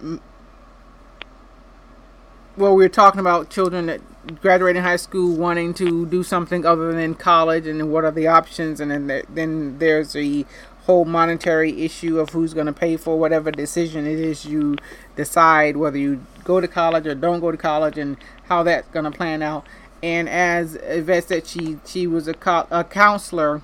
[2.56, 4.00] Well, we were talking about children that
[4.40, 8.80] graduating high school wanting to do something other than college, and what are the options,
[8.80, 10.46] and then there, then there's the
[10.86, 14.78] whole monetary issue of who's going to pay for whatever decision it is you
[15.18, 18.16] decide whether you go to college or don't go to college and
[18.46, 19.68] how that's going to plan out.
[20.02, 23.62] And as Yvette said, she she was a, co- a counselor,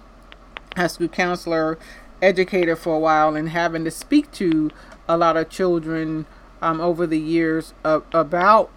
[0.76, 1.78] high school counselor,
[2.22, 4.72] educator for a while, and having to speak to
[5.08, 6.26] a lot of children
[6.62, 8.70] um, over the years uh, about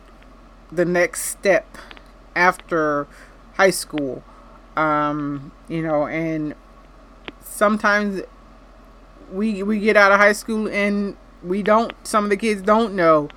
[0.71, 1.79] the next step
[2.35, 3.07] after
[3.55, 4.23] high school.
[4.77, 6.55] Um, you know, and
[7.41, 8.23] sometimes
[9.31, 12.95] we we get out of high school and we don't some of the kids don't
[12.95, 13.29] know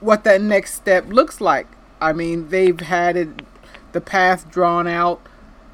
[0.00, 1.66] what that next step looks like.
[2.00, 3.28] I mean, they've had it
[3.92, 5.20] the path drawn out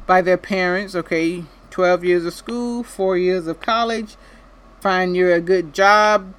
[0.07, 1.45] by their parents, okay,
[1.77, 4.17] 12 years of school, 4 years of college,
[4.81, 6.33] find you a good job,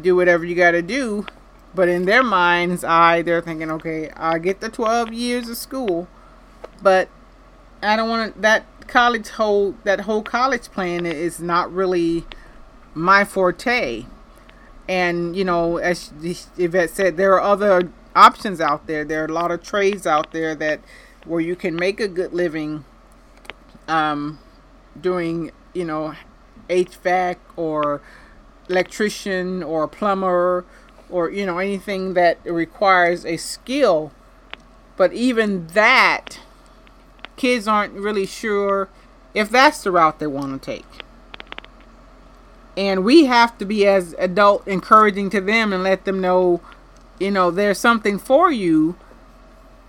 [0.00, 1.26] do whatever you got to do.
[1.74, 6.06] But in their mind's eye, they're thinking, okay, I get the 12 years of school,
[6.80, 7.08] but
[7.82, 12.24] I don't want that college whole, that whole college plan is not really
[12.94, 14.06] my forte.
[14.88, 16.12] And, you know, as
[16.56, 19.04] Yvette said, there are other options out there.
[19.04, 20.78] There are a lot of trades out there that
[21.24, 22.84] where you can make a good living
[23.88, 24.38] um,
[25.02, 26.14] doing, you know,
[26.68, 28.00] HVAC or
[28.68, 30.64] electrician or plumber
[31.08, 34.12] or, you know, anything that requires a skill.
[34.96, 36.40] But even that,
[37.36, 38.88] kids aren't really sure
[39.32, 40.84] if that's the route they want to take.
[42.76, 46.60] And we have to be as adult encouraging to them and let them know,
[47.18, 48.96] you know, there's something for you.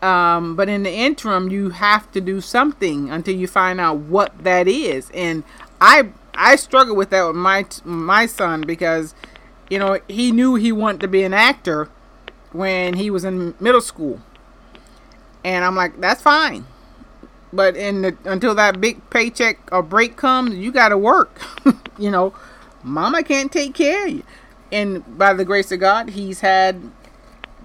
[0.02, 4.44] Um, but in the interim, you have to do something until you find out what
[4.44, 5.10] that is.
[5.14, 5.44] And
[5.82, 9.14] I I struggle with that with my my son because,
[9.70, 11.90] you know, he knew he wanted to be an actor
[12.52, 14.22] when he was in middle school,
[15.44, 16.66] and I'm like, that's fine.
[17.52, 21.42] But in the, until that big paycheck or break comes, you got to work.
[21.98, 22.34] you know,
[22.84, 24.24] mama can't take care of you.
[24.72, 26.92] And by the grace of God, he's had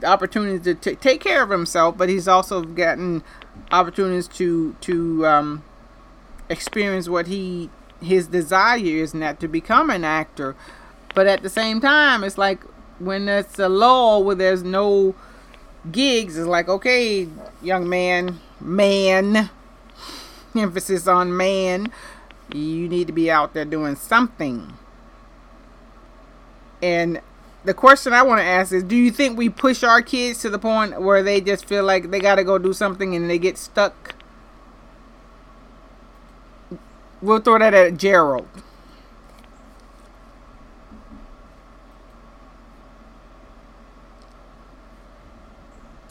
[0.05, 3.25] the opportunity to t- take care of himself, but he's also gotten
[3.73, 5.65] opportunities to to um,
[6.49, 7.71] experience what he
[8.03, 10.55] his desire is, that to become an actor.
[11.15, 12.63] But at the same time, it's like
[12.99, 15.15] when it's a lull where there's no
[15.91, 17.27] gigs, it's like okay,
[17.63, 19.49] young man, man,
[20.55, 21.91] emphasis on man,
[22.53, 24.75] you need to be out there doing something.
[26.83, 27.23] And
[27.65, 30.51] the question I want to ask is do you think we push our kids to
[30.51, 33.39] the point where they just feel like they got to go do something and they
[33.39, 34.15] get stuck?
[37.23, 38.47] We'll throw that at Gerald.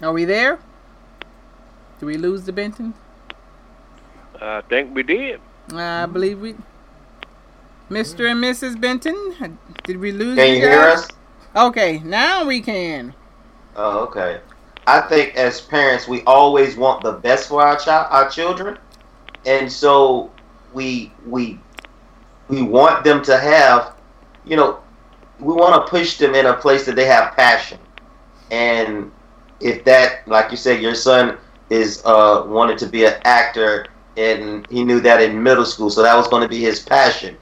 [0.02, 0.60] Are we there?
[2.00, 2.94] Do we lose the Benton?
[4.42, 5.40] I think we did.
[5.72, 6.56] I believe we.
[7.90, 8.30] Mr.
[8.30, 8.80] and Mrs.
[8.82, 11.04] Benton, did we lose Can you hear guys?
[11.04, 11.08] us?
[11.56, 13.14] Okay, now we can.
[13.76, 14.42] Oh, okay.
[14.88, 18.78] I think as parents, we always want the best for our child, our children,
[19.46, 20.32] and so
[20.74, 21.60] we we
[22.48, 23.96] we want them to have,
[24.46, 24.80] you know,
[25.40, 27.80] we want to push them in a place that they have passion,
[28.52, 29.12] and
[29.60, 31.38] if that, like you said, your son
[31.70, 33.86] is uh wanted to be an actor,
[34.18, 37.38] and he knew that in middle school, so that was going to be his passion.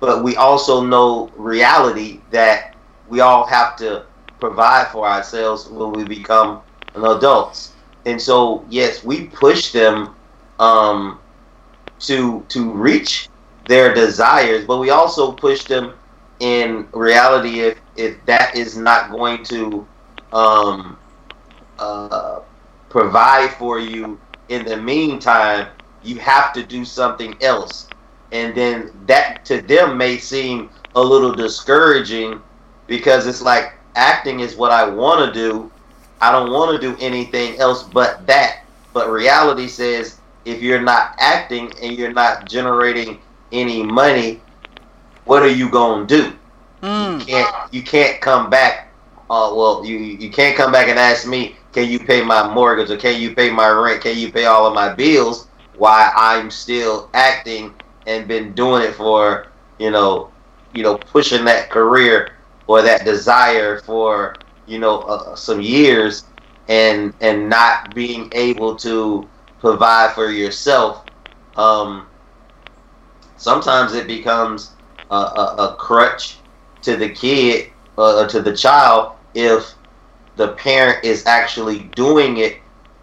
[0.00, 2.71] But we also know reality that
[3.12, 4.06] we all have to
[4.40, 6.62] provide for ourselves when we become
[6.94, 7.74] adults.
[8.06, 10.14] And so, yes, we push them
[10.58, 11.20] um,
[12.00, 13.28] to to reach
[13.68, 15.92] their desires, but we also push them
[16.40, 19.86] in reality if if that is not going to
[20.32, 20.96] um,
[21.78, 22.40] uh,
[22.88, 25.68] provide for you in the meantime,
[26.02, 27.88] you have to do something else.
[28.32, 32.40] And then that to them may seem a little discouraging
[32.86, 35.70] because it's like acting is what I want to do.
[36.20, 38.64] I don't want to do anything else but that.
[38.92, 43.20] But reality says if you're not acting and you're not generating
[43.50, 44.40] any money,
[45.24, 46.36] what are you going to do?
[46.82, 47.20] Mm.
[47.20, 48.92] You can't you can't come back
[49.32, 52.90] uh, well, you you can't come back and ask me, can you pay my mortgage
[52.90, 54.02] or can you pay my rent?
[54.02, 55.48] Can you pay all of my bills?
[55.78, 57.72] Why I'm still acting
[58.06, 59.46] and been doing it for
[59.78, 60.30] you know,
[60.74, 62.32] you know, pushing that career
[62.66, 64.34] or that desire for
[64.66, 66.24] you know uh, some years
[66.68, 69.28] and and not being able to
[69.60, 71.04] provide for yourself.
[71.56, 72.06] Um,
[73.36, 74.72] sometimes it becomes
[75.10, 76.38] a, a, a crutch
[76.82, 79.74] to the kid uh, to the child if
[80.36, 82.58] the parent is actually doing it,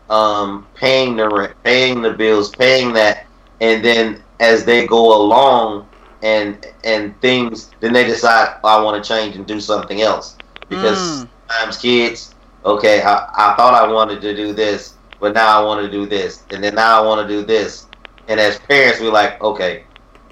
[0.10, 3.26] um, paying the rent, paying the bills, paying that,
[3.62, 5.88] and then as they go along
[6.22, 10.39] and and things, then they decide "Oh, I want to change and do something else
[10.70, 11.30] because Mm.
[11.49, 15.82] sometimes kids, okay, I, I thought I wanted to do this, but now I want
[15.86, 17.88] to do this, and then now I want to do this,
[18.28, 19.86] and as parents, we're like, okay,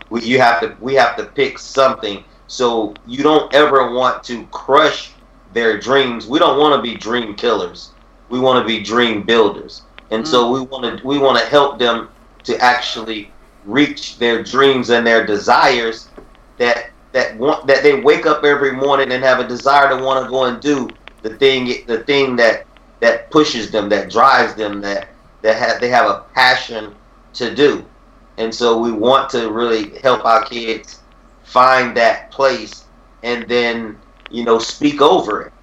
[0.10, 4.46] we, you have to we have to pick something so you don't ever want to
[4.48, 5.18] crush
[5.52, 6.28] their dreams.
[6.28, 7.96] We don't want to be dream killers.
[8.30, 9.86] We want to be dream builders.
[10.12, 12.10] And so we want to we want to help them
[12.44, 13.37] to actually
[13.68, 16.10] reach their dreams and their desires
[16.58, 20.24] that that want that they wake up every morning and have a desire to want
[20.26, 22.66] to go and do the thing the thing that
[23.00, 25.10] that pushes them that drives them that
[25.42, 26.96] that have they have a passion
[27.34, 27.86] to do.
[28.38, 31.02] And so we want to really help our kids
[31.44, 32.86] find that place
[33.24, 33.98] and then
[34.30, 35.54] you know speak over it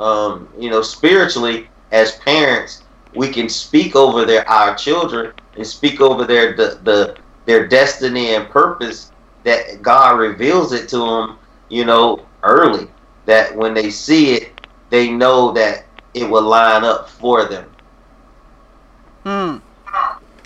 [0.00, 2.82] um, you know spiritually as parents
[3.14, 7.16] we can speak over their our children and speak over their the, the
[7.46, 9.12] their destiny and purpose
[9.44, 11.38] that god reveals it to them
[11.68, 12.88] you know early
[13.24, 15.84] that when they see it they know that
[16.14, 17.68] it will line up for them
[19.26, 19.56] Hmm.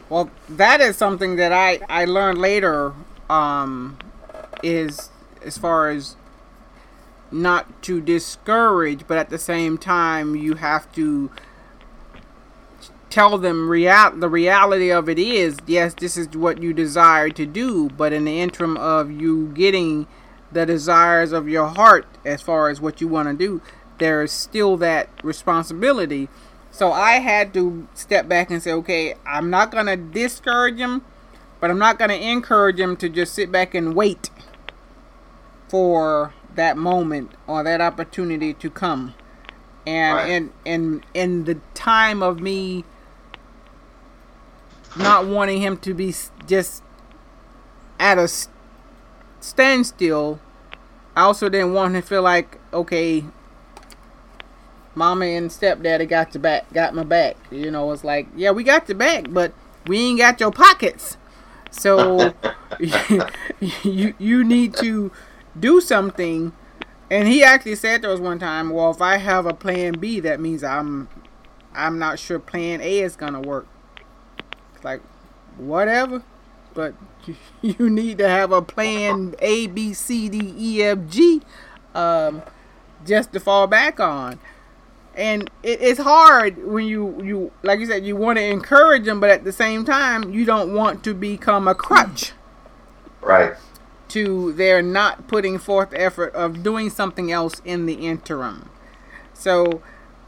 [0.08, 2.94] Well, that is something that I I learned later.
[3.28, 3.98] Um,
[4.62, 5.10] is
[5.44, 6.16] as far as
[7.30, 11.30] not to discourage, but at the same time you have to
[13.10, 17.44] tell them real the reality of it is yes this is what you desire to
[17.44, 20.06] do but in the interim of you getting
[20.52, 23.60] the desires of your heart as far as what you want to do
[23.98, 26.28] there is still that responsibility
[26.70, 31.02] so i had to step back and say okay i'm not going to discourage him
[31.60, 34.30] but i'm not going to encourage him to just sit back and wait
[35.68, 39.14] for that moment or that opportunity to come
[39.86, 40.30] and Right.
[40.30, 42.84] in in in the time of me
[44.96, 46.14] not wanting him to be
[46.46, 46.82] just
[47.98, 48.28] at a
[49.40, 50.40] standstill
[51.16, 53.24] i also didn't want him to feel like okay
[54.94, 57.36] mama and stepdaddy got your back got my back.
[57.50, 59.52] You know it's like yeah we got your back but
[59.86, 61.16] we ain't got your pockets.
[61.70, 62.34] So
[63.82, 65.10] you you need to
[65.58, 66.52] do something.
[67.10, 70.20] And he actually said to us one time well if i have a plan b
[70.20, 71.08] that means i'm
[71.74, 73.66] i'm not sure plan a is gonna work
[74.82, 75.00] like
[75.56, 76.22] whatever.
[76.74, 76.94] But
[77.62, 81.42] you need to have a plan a b c d e f g
[81.94, 82.42] um
[83.04, 84.38] just to fall back on.
[85.14, 89.20] And it, it's hard when you you like you said you want to encourage them
[89.20, 92.32] but at the same time you don't want to become a crutch
[93.20, 93.54] right.
[94.08, 98.70] to their not putting forth effort of doing something else in the interim.
[99.34, 99.82] So,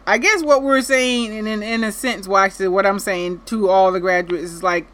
[0.06, 3.42] I guess what we're saying, and in, in a sense, well, actually, what I'm saying
[3.46, 4.86] to all the graduates is like,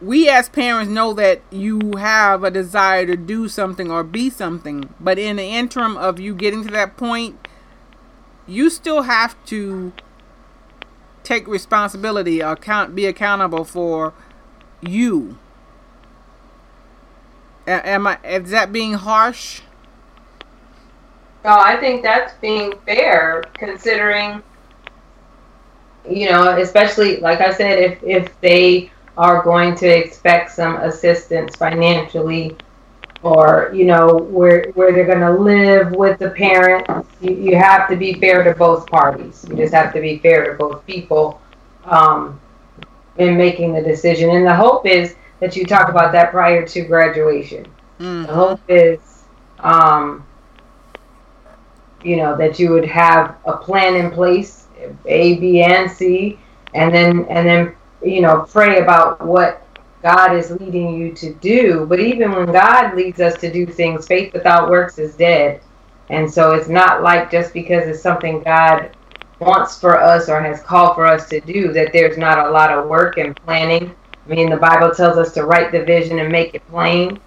[0.00, 4.94] we as parents know that you have a desire to do something or be something,
[5.00, 7.48] but in the interim of you getting to that point,
[8.46, 9.92] you still have to
[11.24, 14.14] take responsibility, account, be accountable for
[14.80, 15.38] you.
[17.66, 18.18] Am I?
[18.22, 19.62] Is that being harsh?
[21.46, 24.42] No, I think that's being fair, considering,
[26.10, 31.54] you know, especially like I said, if if they are going to expect some assistance
[31.54, 32.56] financially,
[33.22, 37.88] or you know, where where they're going to live with the parents, you, you have
[37.90, 39.46] to be fair to both parties.
[39.48, 41.40] You just have to be fair to both people
[41.84, 42.40] um,
[43.18, 44.30] in making the decision.
[44.30, 47.68] And the hope is that you talk about that prior to graduation.
[48.00, 48.26] Mm.
[48.26, 48.98] The hope is,
[49.60, 50.26] um,
[52.06, 54.68] you know, that you would have a plan in place,
[55.06, 56.38] A, B, and C,
[56.74, 59.66] and then and then you know pray about what
[60.02, 61.84] God is leading you to do.
[61.86, 65.60] But even when God leads us to do things, faith without works is dead.
[66.08, 68.96] And so it's not like just because it's something God
[69.40, 72.70] wants for us or has called for us to do that there's not a lot
[72.70, 73.94] of work and planning.
[74.24, 77.18] I mean, the Bible tells us to write the vision and make it plain.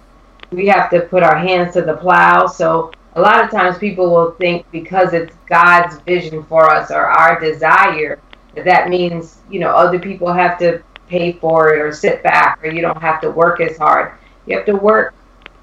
[0.50, 2.46] We have to put our hands to the plow.
[2.46, 7.06] So a lot of times people will think because it's God's vision for us or
[7.06, 8.20] our desire
[8.54, 12.62] that that means, you know, other people have to pay for it or sit back
[12.62, 14.12] or you don't have to work as hard.
[14.46, 15.14] You have to work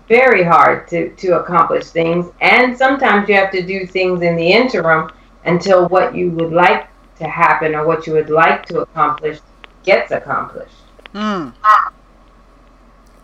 [0.07, 2.31] very hard to, to accomplish things.
[2.41, 5.11] And sometimes you have to do things in the interim
[5.45, 6.87] until what you would like
[7.17, 9.39] to happen or what you would like to accomplish
[9.83, 10.75] gets accomplished.
[11.13, 11.53] Mm.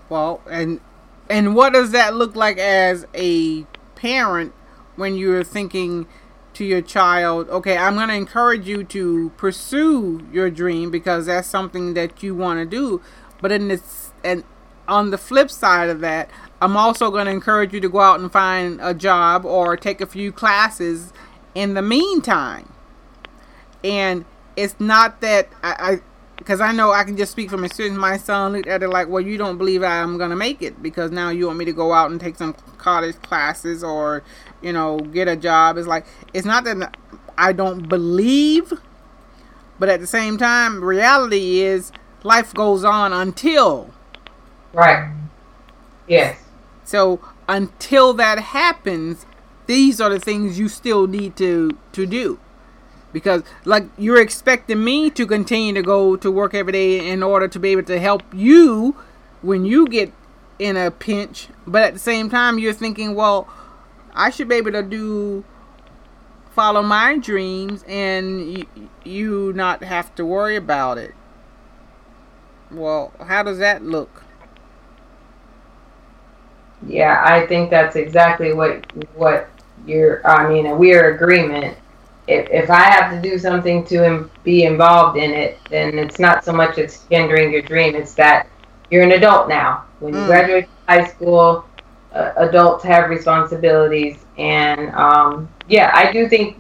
[0.09, 0.80] Well, and
[1.30, 3.65] and what does that look like as a
[4.04, 4.51] parent
[4.97, 6.06] when you're thinking
[6.54, 11.47] to your child, okay, I'm going to encourage you to pursue your dream because that's
[11.47, 13.01] something that you want to do,
[13.41, 14.43] but in this and
[14.89, 16.30] on the flip side of that,
[16.62, 20.01] I'm also going to encourage you to go out and find a job or take
[20.01, 21.14] a few classes
[21.56, 22.74] in the meantime.
[23.86, 24.26] And
[24.58, 26.01] it's not that I,
[26.38, 27.98] because I, know I can just speak from experience.
[27.98, 30.82] My son looked at it like, well, you don't believe I'm going to make it
[30.82, 34.24] because now you want me to go out and take some college classes or,
[34.62, 35.78] you know, get a job.
[35.78, 36.98] It's like, it's not that
[37.38, 38.74] I don't believe,
[39.80, 41.92] but at the same time, reality is
[42.24, 43.94] life goes on until.
[44.74, 45.14] Right.
[46.08, 46.40] Yes.
[46.84, 49.26] So until that happens,
[49.66, 52.40] these are the things you still need to to do.
[53.14, 57.47] Because like you're expecting me to continue to go to work every day in order
[57.47, 58.95] to be able to help you
[59.41, 60.11] when you get
[60.59, 63.47] in a pinch, but at the same time you're thinking, well,
[64.14, 65.43] I should be able to do
[66.51, 71.14] follow my dreams and you, you not have to worry about it.
[72.72, 74.24] Well, how does that look?
[76.88, 78.86] Yeah, I think that's exactly what
[79.16, 79.49] what
[79.86, 80.26] you're.
[80.28, 81.78] I mean, we're agreement.
[82.28, 86.19] If if I have to do something to Im- be involved in it, then it's
[86.19, 87.95] not so much it's hindering your dream.
[87.95, 88.47] It's that
[88.89, 89.86] you're an adult now.
[89.99, 90.26] When you Mm.
[90.26, 91.65] graduate high school,
[92.13, 96.57] uh, adults have responsibilities, and um, yeah, I do think.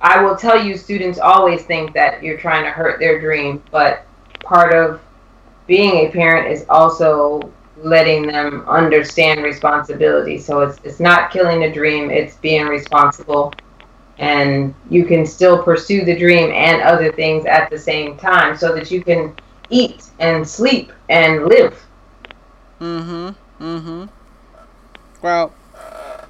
[0.00, 4.06] I will tell you, students always think that you're trying to hurt their dream, but
[4.42, 5.00] part of
[5.66, 10.38] being a parent is also letting them understand responsibility.
[10.38, 13.56] So it's it's not killing a dream, it's being responsible.
[14.18, 18.74] And you can still pursue the dream and other things at the same time so
[18.74, 19.34] that you can
[19.70, 21.84] eat and sleep and live.
[22.80, 23.64] Mm-hmm.
[23.64, 24.04] Mm-hmm.
[25.22, 25.52] Well,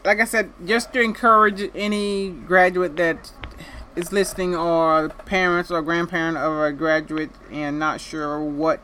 [0.05, 3.33] like I said, just to encourage any graduate that
[3.97, 8.81] is listening or parents or grandparent of a graduate and not sure what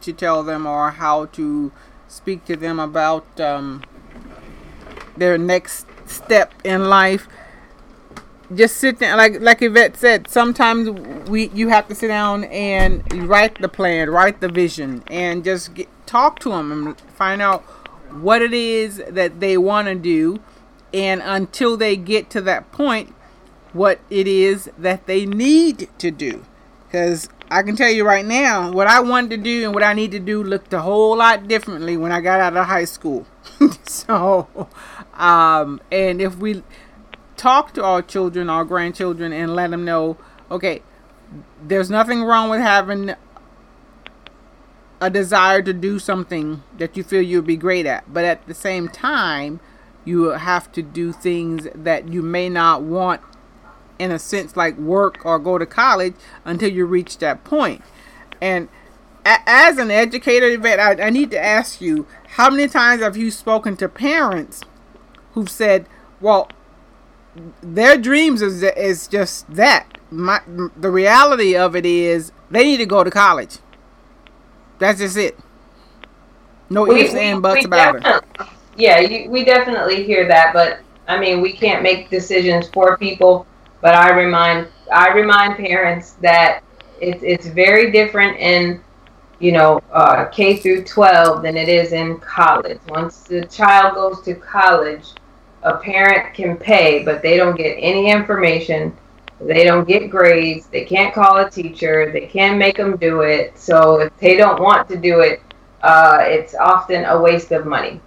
[0.00, 1.72] to tell them or how to
[2.08, 3.82] speak to them about um,
[5.16, 7.28] their next step in life.
[8.54, 10.28] Just sit down, like like Yvette said.
[10.28, 10.90] Sometimes
[11.28, 15.74] we you have to sit down and write the plan, write the vision, and just
[15.74, 17.62] get, talk to them and find out
[18.10, 20.40] what it is that they want to do,
[20.92, 23.14] and until they get to that point,
[23.72, 26.44] what it is that they need to do.
[26.86, 29.92] Because I can tell you right now, what I wanted to do and what I
[29.92, 33.26] need to do looked a whole lot differently when I got out of high school.
[33.84, 34.68] so,
[35.14, 36.62] um, and if we
[37.42, 40.16] talk to our children, our grandchildren, and let them know,
[40.48, 40.80] okay,
[41.60, 43.14] there's nothing wrong with having
[45.00, 48.54] a desire to do something that you feel you'll be great at, but at the
[48.54, 49.58] same time,
[50.04, 53.20] you have to do things that you may not want
[53.98, 56.14] in a sense like work or go to college
[56.44, 57.82] until you reach that point.
[58.40, 58.68] And
[59.24, 63.32] as an educator, Yvette, I, I need to ask you, how many times have you
[63.32, 64.62] spoken to parents
[65.32, 65.86] who've said,
[66.20, 66.48] well,
[67.62, 69.86] their dreams is, is just that.
[70.10, 70.40] My,
[70.76, 73.58] the reality of it is they need to go to college.
[74.78, 75.38] That's just it.
[76.68, 78.48] No We- ifs and buts about it.
[78.76, 83.46] Yeah, you, we definitely hear that, but I mean, we can't make decisions for people.
[83.82, 86.62] But I remind I remind parents that
[87.00, 88.80] it's it's very different in
[89.40, 92.78] you know uh, K through 12 than it is in college.
[92.88, 95.08] Once the child goes to college,
[95.62, 98.96] a parent can pay, but they don't get any information.
[99.40, 100.66] They don't get grades.
[100.66, 102.10] They can't call a teacher.
[102.12, 103.58] They can't make them do it.
[103.58, 105.42] So if they don't want to do it,
[105.82, 108.00] uh, it's often a waste of money.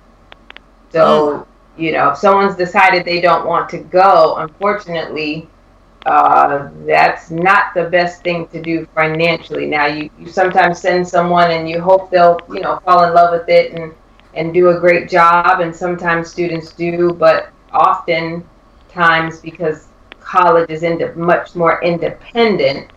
[0.91, 1.45] So,
[1.77, 5.49] you know, if someone's decided they don't want to go, unfortunately,
[6.05, 9.65] uh, that's not the best thing to do financially.
[9.65, 13.31] Now, you, you sometimes send someone and you hope they'll, you know, fall in love
[13.37, 13.93] with it and,
[14.35, 15.59] and do a great job.
[15.61, 18.43] And sometimes students do, but often
[18.89, 19.87] times because
[20.19, 22.91] college is into much more independent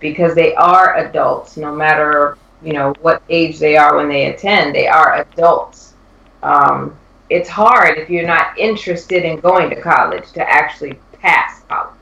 [0.00, 4.74] because they are adults, no matter you know what age they are when they attend.
[4.74, 5.94] They are adults.
[6.42, 6.96] Um,
[7.30, 11.94] it's hard if you're not interested in going to college to actually pass college.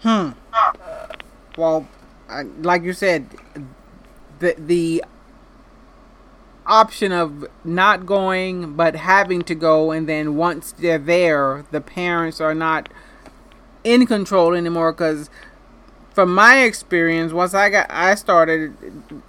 [0.00, 0.30] Hmm.
[1.56, 1.86] Well,
[2.28, 3.26] I, like you said,
[4.38, 5.04] the the
[6.72, 12.40] option of not going but having to go, and then once they're there, the parents
[12.40, 12.88] are not
[13.84, 14.92] in control anymore.
[14.92, 15.28] Because
[16.14, 18.74] from my experience, once I got I started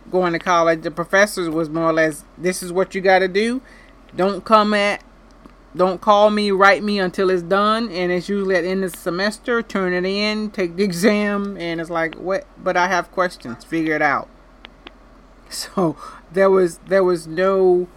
[0.09, 3.27] going to college, the professors was more or less, "This is what you got to
[3.27, 3.61] do.
[4.15, 5.03] Don't come at."
[5.75, 8.91] Don't call me, write me until it's done, and it's usually at the end of
[8.91, 9.63] the semester.
[9.63, 12.45] Turn it in, take the exam, and it's like, what?
[12.63, 13.63] But I have questions.
[13.63, 14.29] Figure it out.
[15.49, 15.97] So
[16.33, 17.87] there was there was no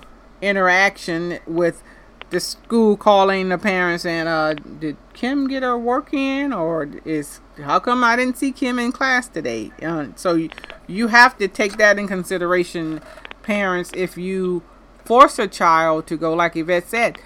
[0.42, 1.82] interaction with
[2.30, 7.40] the school calling the parents and uh, did Kim get her work in or is
[7.62, 9.70] how come I didn't see Kim in class today?
[9.80, 10.50] Uh, so you,
[10.86, 13.00] you have to take that in consideration,
[13.42, 13.90] parents.
[13.94, 14.62] If you
[15.04, 17.18] force a child to go, like Yvette said,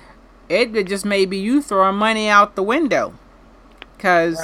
[0.48, 3.14] it just may be you throwing money out the window
[3.96, 4.40] because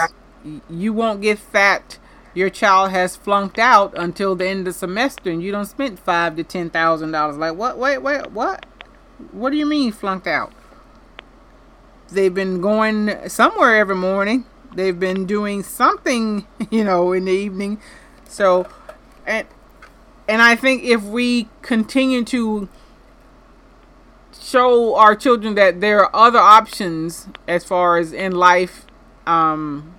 [0.71, 1.99] you won't get fat
[2.37, 5.99] your child has flunked out until the end of the semester and you don't spend
[5.99, 7.39] five to ten thousand dollars.
[7.39, 7.79] Like what?
[7.79, 8.67] Wait, wait, what?
[9.33, 10.53] What do you mean flunked out?
[12.11, 14.45] They've been going somewhere every morning.
[14.75, 17.81] They've been doing something, you know, in the evening.
[18.29, 18.67] So,
[19.27, 19.47] and
[20.29, 22.69] and I think if we continue to
[24.39, 28.85] show our children that there are other options as far as in life,
[29.27, 29.95] um,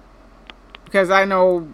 [0.86, 1.74] because I know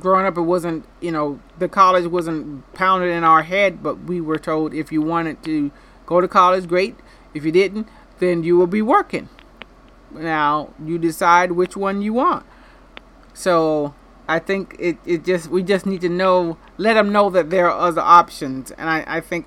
[0.00, 4.20] growing up, it wasn't, you know, the college wasn't pounded in our head, but we
[4.20, 5.70] were told if you wanted to
[6.06, 6.96] go to college, great.
[7.34, 7.88] If you didn't,
[8.18, 9.28] then you will be working.
[10.10, 12.46] Now you decide which one you want.
[13.34, 13.94] So
[14.26, 17.70] I think it, it just we just need to know let them know that there
[17.70, 19.46] are other options, and I, I think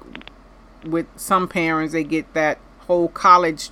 [0.86, 3.70] with some parents they get that whole college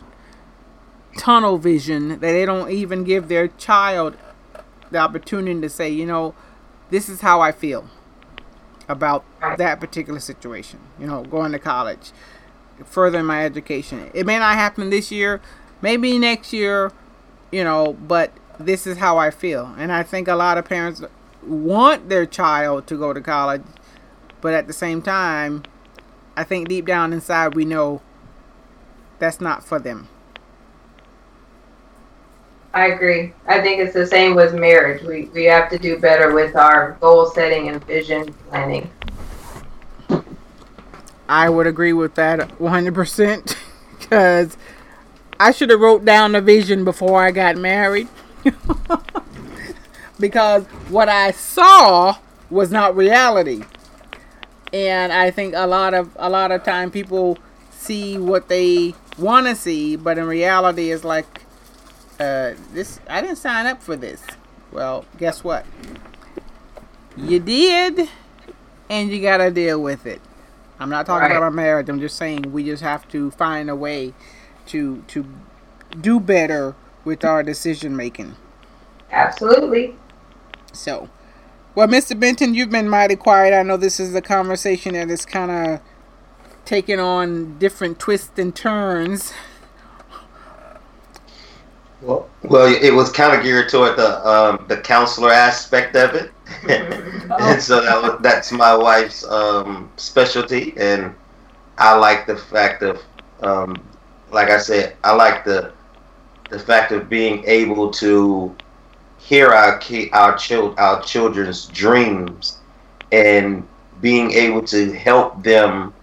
[1.18, 4.16] tunnel vision that they don't even give their child
[4.92, 6.36] the opportunity to say, you know,
[6.90, 7.90] this is how I feel
[8.88, 9.24] about
[9.58, 10.80] that particular situation.
[11.00, 12.12] You know, going to college,
[12.86, 14.10] furthering my education.
[14.14, 15.42] It may not happen this year,
[15.82, 16.92] maybe next year,
[17.52, 19.74] you know, but this is how I feel.
[19.78, 21.02] And I think a lot of parents
[21.44, 23.64] want their child to go to college,
[24.42, 25.64] but at the same time,
[26.36, 28.02] I think deep down inside we know
[29.20, 30.08] that's not for them.
[32.74, 33.34] I agree.
[33.48, 35.04] I think it's the same with marriage.
[35.04, 38.90] We we have to do better with our goal setting and vision planning.
[41.28, 43.56] I would agree with that 100%
[44.00, 44.58] because
[45.40, 48.08] I should have wrote down the vision before I got married.
[50.20, 52.18] because what I saw
[52.50, 53.64] was not reality.
[54.74, 57.38] And I think a lot of a lot of time people
[57.72, 61.42] see what they want to see, but in reality it's like
[62.20, 64.22] uh, this I didn't sign up for this.
[64.72, 65.66] Well, guess what?
[67.18, 68.10] You did,
[68.90, 70.22] and you gotta deal with it.
[70.80, 71.32] I'm not talking Right.
[71.32, 71.90] about our marriage.
[71.90, 74.14] I'm just saying we just have to find a way
[74.68, 75.26] to to
[76.00, 78.36] do better with our decision making.
[79.12, 79.96] Absolutely.
[80.72, 81.10] So,
[81.76, 82.18] well, Mr.
[82.20, 83.54] Benton, you've been mighty quiet.
[83.54, 85.82] I know this is a conversation that is kind of
[86.66, 89.34] taking on different twists and turns.
[92.02, 96.32] Well, well, it was kind of geared toward the um, the counselor aspect of it,
[96.70, 101.14] and so that was, that's my wife's um, specialty, and
[101.78, 103.02] I like the fact of,
[103.42, 103.84] um,
[104.32, 105.74] like I said, I like the
[106.50, 108.56] the fact of being able to
[109.18, 112.60] hear our ki- our child our children's dreams,
[113.12, 113.68] and
[114.02, 115.94] being able to help them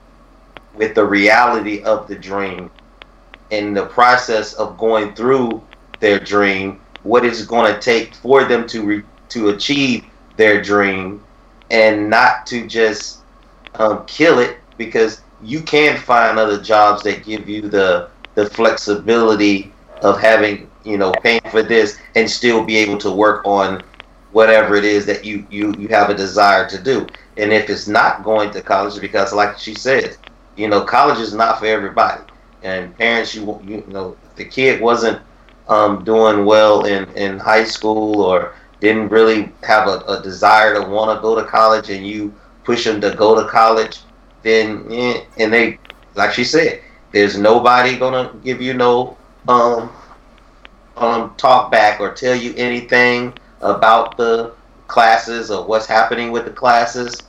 [0.74, 2.70] with the reality of the dream,
[3.50, 5.65] in the process of going through
[6.00, 10.04] their dream, what it's going to take for them to re- to achieve
[10.36, 11.22] their dream,
[11.70, 13.20] and not to just
[13.74, 19.72] um, kill it because you can find other jobs that give you the the flexibility
[20.02, 23.82] of having you know paying for this and still be able to work on
[24.32, 27.06] whatever it is that you you you have a desire to do.
[27.36, 30.16] And if it's not going to college, because like she said,
[30.56, 32.22] you know, college is not for everybody.
[32.62, 35.20] And parents, you you know, the kid wasn't
[35.68, 40.88] um, doing well in in high school or didn't really have a, a desire to
[40.88, 44.00] want to go to college, and you push them to go to college,
[44.42, 45.78] then eh, and they,
[46.14, 46.80] like she said,
[47.12, 49.16] there's nobody gonna give you no
[49.48, 49.90] um
[50.96, 54.54] um talk back or tell you anything about the
[54.86, 57.28] classes or what's happening with the classes.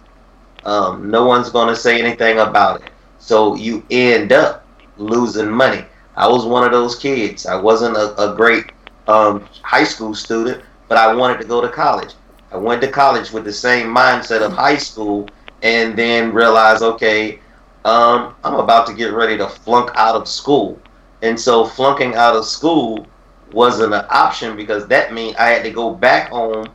[0.64, 2.92] Um, no one's going to say anything about it.
[3.18, 4.68] So you end up
[4.98, 5.86] losing money.
[6.18, 7.46] I was one of those kids.
[7.46, 8.72] I wasn't a, a great
[9.08, 12.16] um, high school student, but I wanted to go to college.
[12.52, 15.30] I went to college with the same mindset of high school
[15.62, 17.40] and then realized, okay,
[17.86, 20.80] um, I'm about to get ready to flunk out of school.
[21.22, 23.06] And so flunking out of school
[23.52, 26.68] wasn't an option because that meant I had to go back home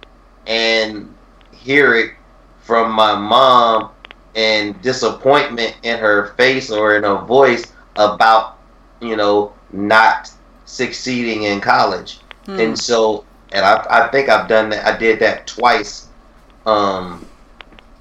[0.46, 1.12] and
[1.52, 2.12] hear it
[2.60, 3.90] from my mom
[4.34, 8.58] and disappointment in her face or in her voice about
[9.02, 10.30] you know not
[10.64, 12.58] succeeding in college Hmm.
[12.58, 16.08] and so and I, I think i've done that i did that twice
[16.66, 17.24] um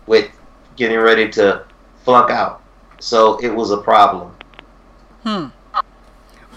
[0.08, 0.32] with
[0.76, 1.64] getting ready to
[2.04, 2.62] flunk out
[3.00, 4.32] so it was a problem
[5.24, 5.48] Hmm.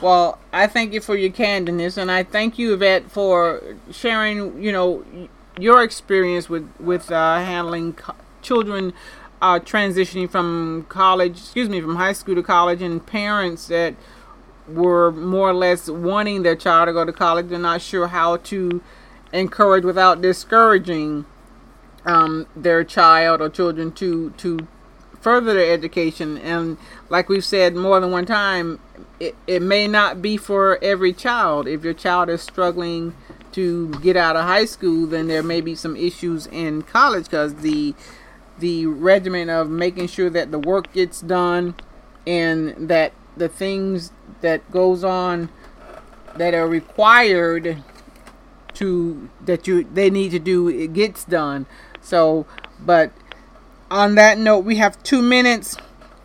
[0.01, 4.62] Well, I thank you for your candidness, and I thank you, Yvette, for sharing.
[4.62, 5.05] You know,
[5.59, 8.92] your experience with with uh, handling co- children
[9.40, 13.95] uh, transitioning from college, excuse me, from high school to college, and parents that
[14.69, 17.49] were more or less wanting their child to go to college.
[17.49, 18.83] They're not sure how to
[19.33, 21.27] encourage without discouraging
[22.05, 24.67] um, their child or children to to
[25.21, 26.37] further their education.
[26.39, 26.77] And
[27.09, 28.79] like we've said more than one time,
[29.19, 31.67] it, it may not be for every child.
[31.67, 33.15] If your child is struggling
[33.53, 37.55] to get out of high school, then there may be some issues in college because
[37.57, 37.95] the
[38.59, 41.75] the regimen of making sure that the work gets done
[42.27, 45.49] and that the things that goes on
[46.37, 47.82] that are required
[48.74, 51.66] to that you they need to do it gets done.
[52.01, 52.47] So
[52.80, 53.12] but
[53.91, 55.76] on that note we have two minutes.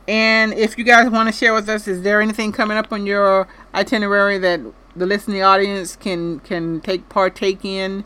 [0.08, 3.06] And if you guys want to share with us is there anything coming up on
[3.06, 4.60] your itinerary that
[4.96, 8.04] the listening audience can can take partake in?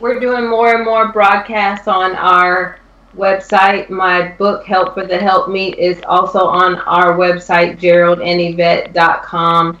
[0.00, 2.80] We're doing more and more broadcasts on our
[3.16, 3.90] website.
[3.90, 9.80] My book, Help for the Help Meet, is also on our website, geraldandyvette.com,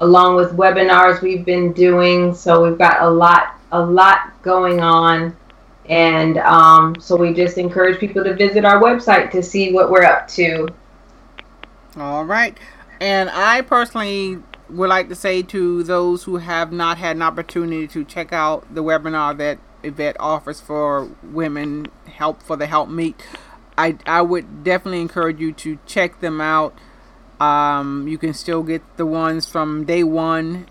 [0.00, 2.34] along with webinars we've been doing.
[2.34, 5.36] So we've got a lot, a lot going on.
[5.88, 10.04] And um, so we just encourage people to visit our website to see what we're
[10.04, 10.68] up to.
[11.96, 12.56] All right.
[13.00, 17.86] And I personally would like to say to those who have not had an opportunity
[17.86, 23.22] to check out the webinar that Yvette offers for women, Help for the Help Meet,
[23.78, 26.74] I, I would definitely encourage you to check them out.
[27.40, 30.66] Um, you can still get the ones from day one,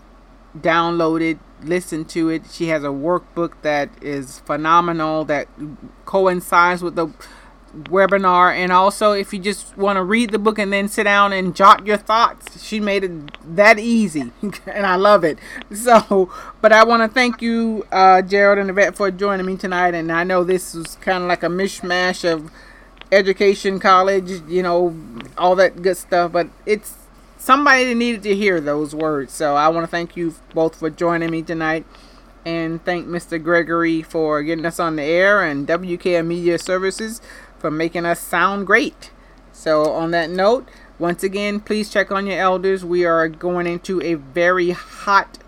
[0.58, 2.42] download it, listen to it.
[2.50, 5.48] She has a workbook that is phenomenal that
[6.04, 7.08] coincides with the
[7.84, 11.32] webinar and also if you just want to read the book and then sit down
[11.32, 15.38] and jot your thoughts she made it that easy and i love it.
[15.72, 19.94] So but i want to thank you uh gerald and yvette for joining me tonight
[19.94, 22.50] and i know this was kind of like a mishmash of
[23.12, 24.96] education college you know
[25.38, 26.94] all that good stuff but it's
[27.38, 29.32] somebody that needed to hear those words.
[29.32, 31.86] So i want to thank you both for joining me tonight
[32.46, 37.20] and thank mr gregory for getting us on the air and wkm media services
[37.58, 39.10] for making us sound great.
[39.52, 42.84] So, on that note, once again, please check on your elders.
[42.84, 45.38] We are going into a very hot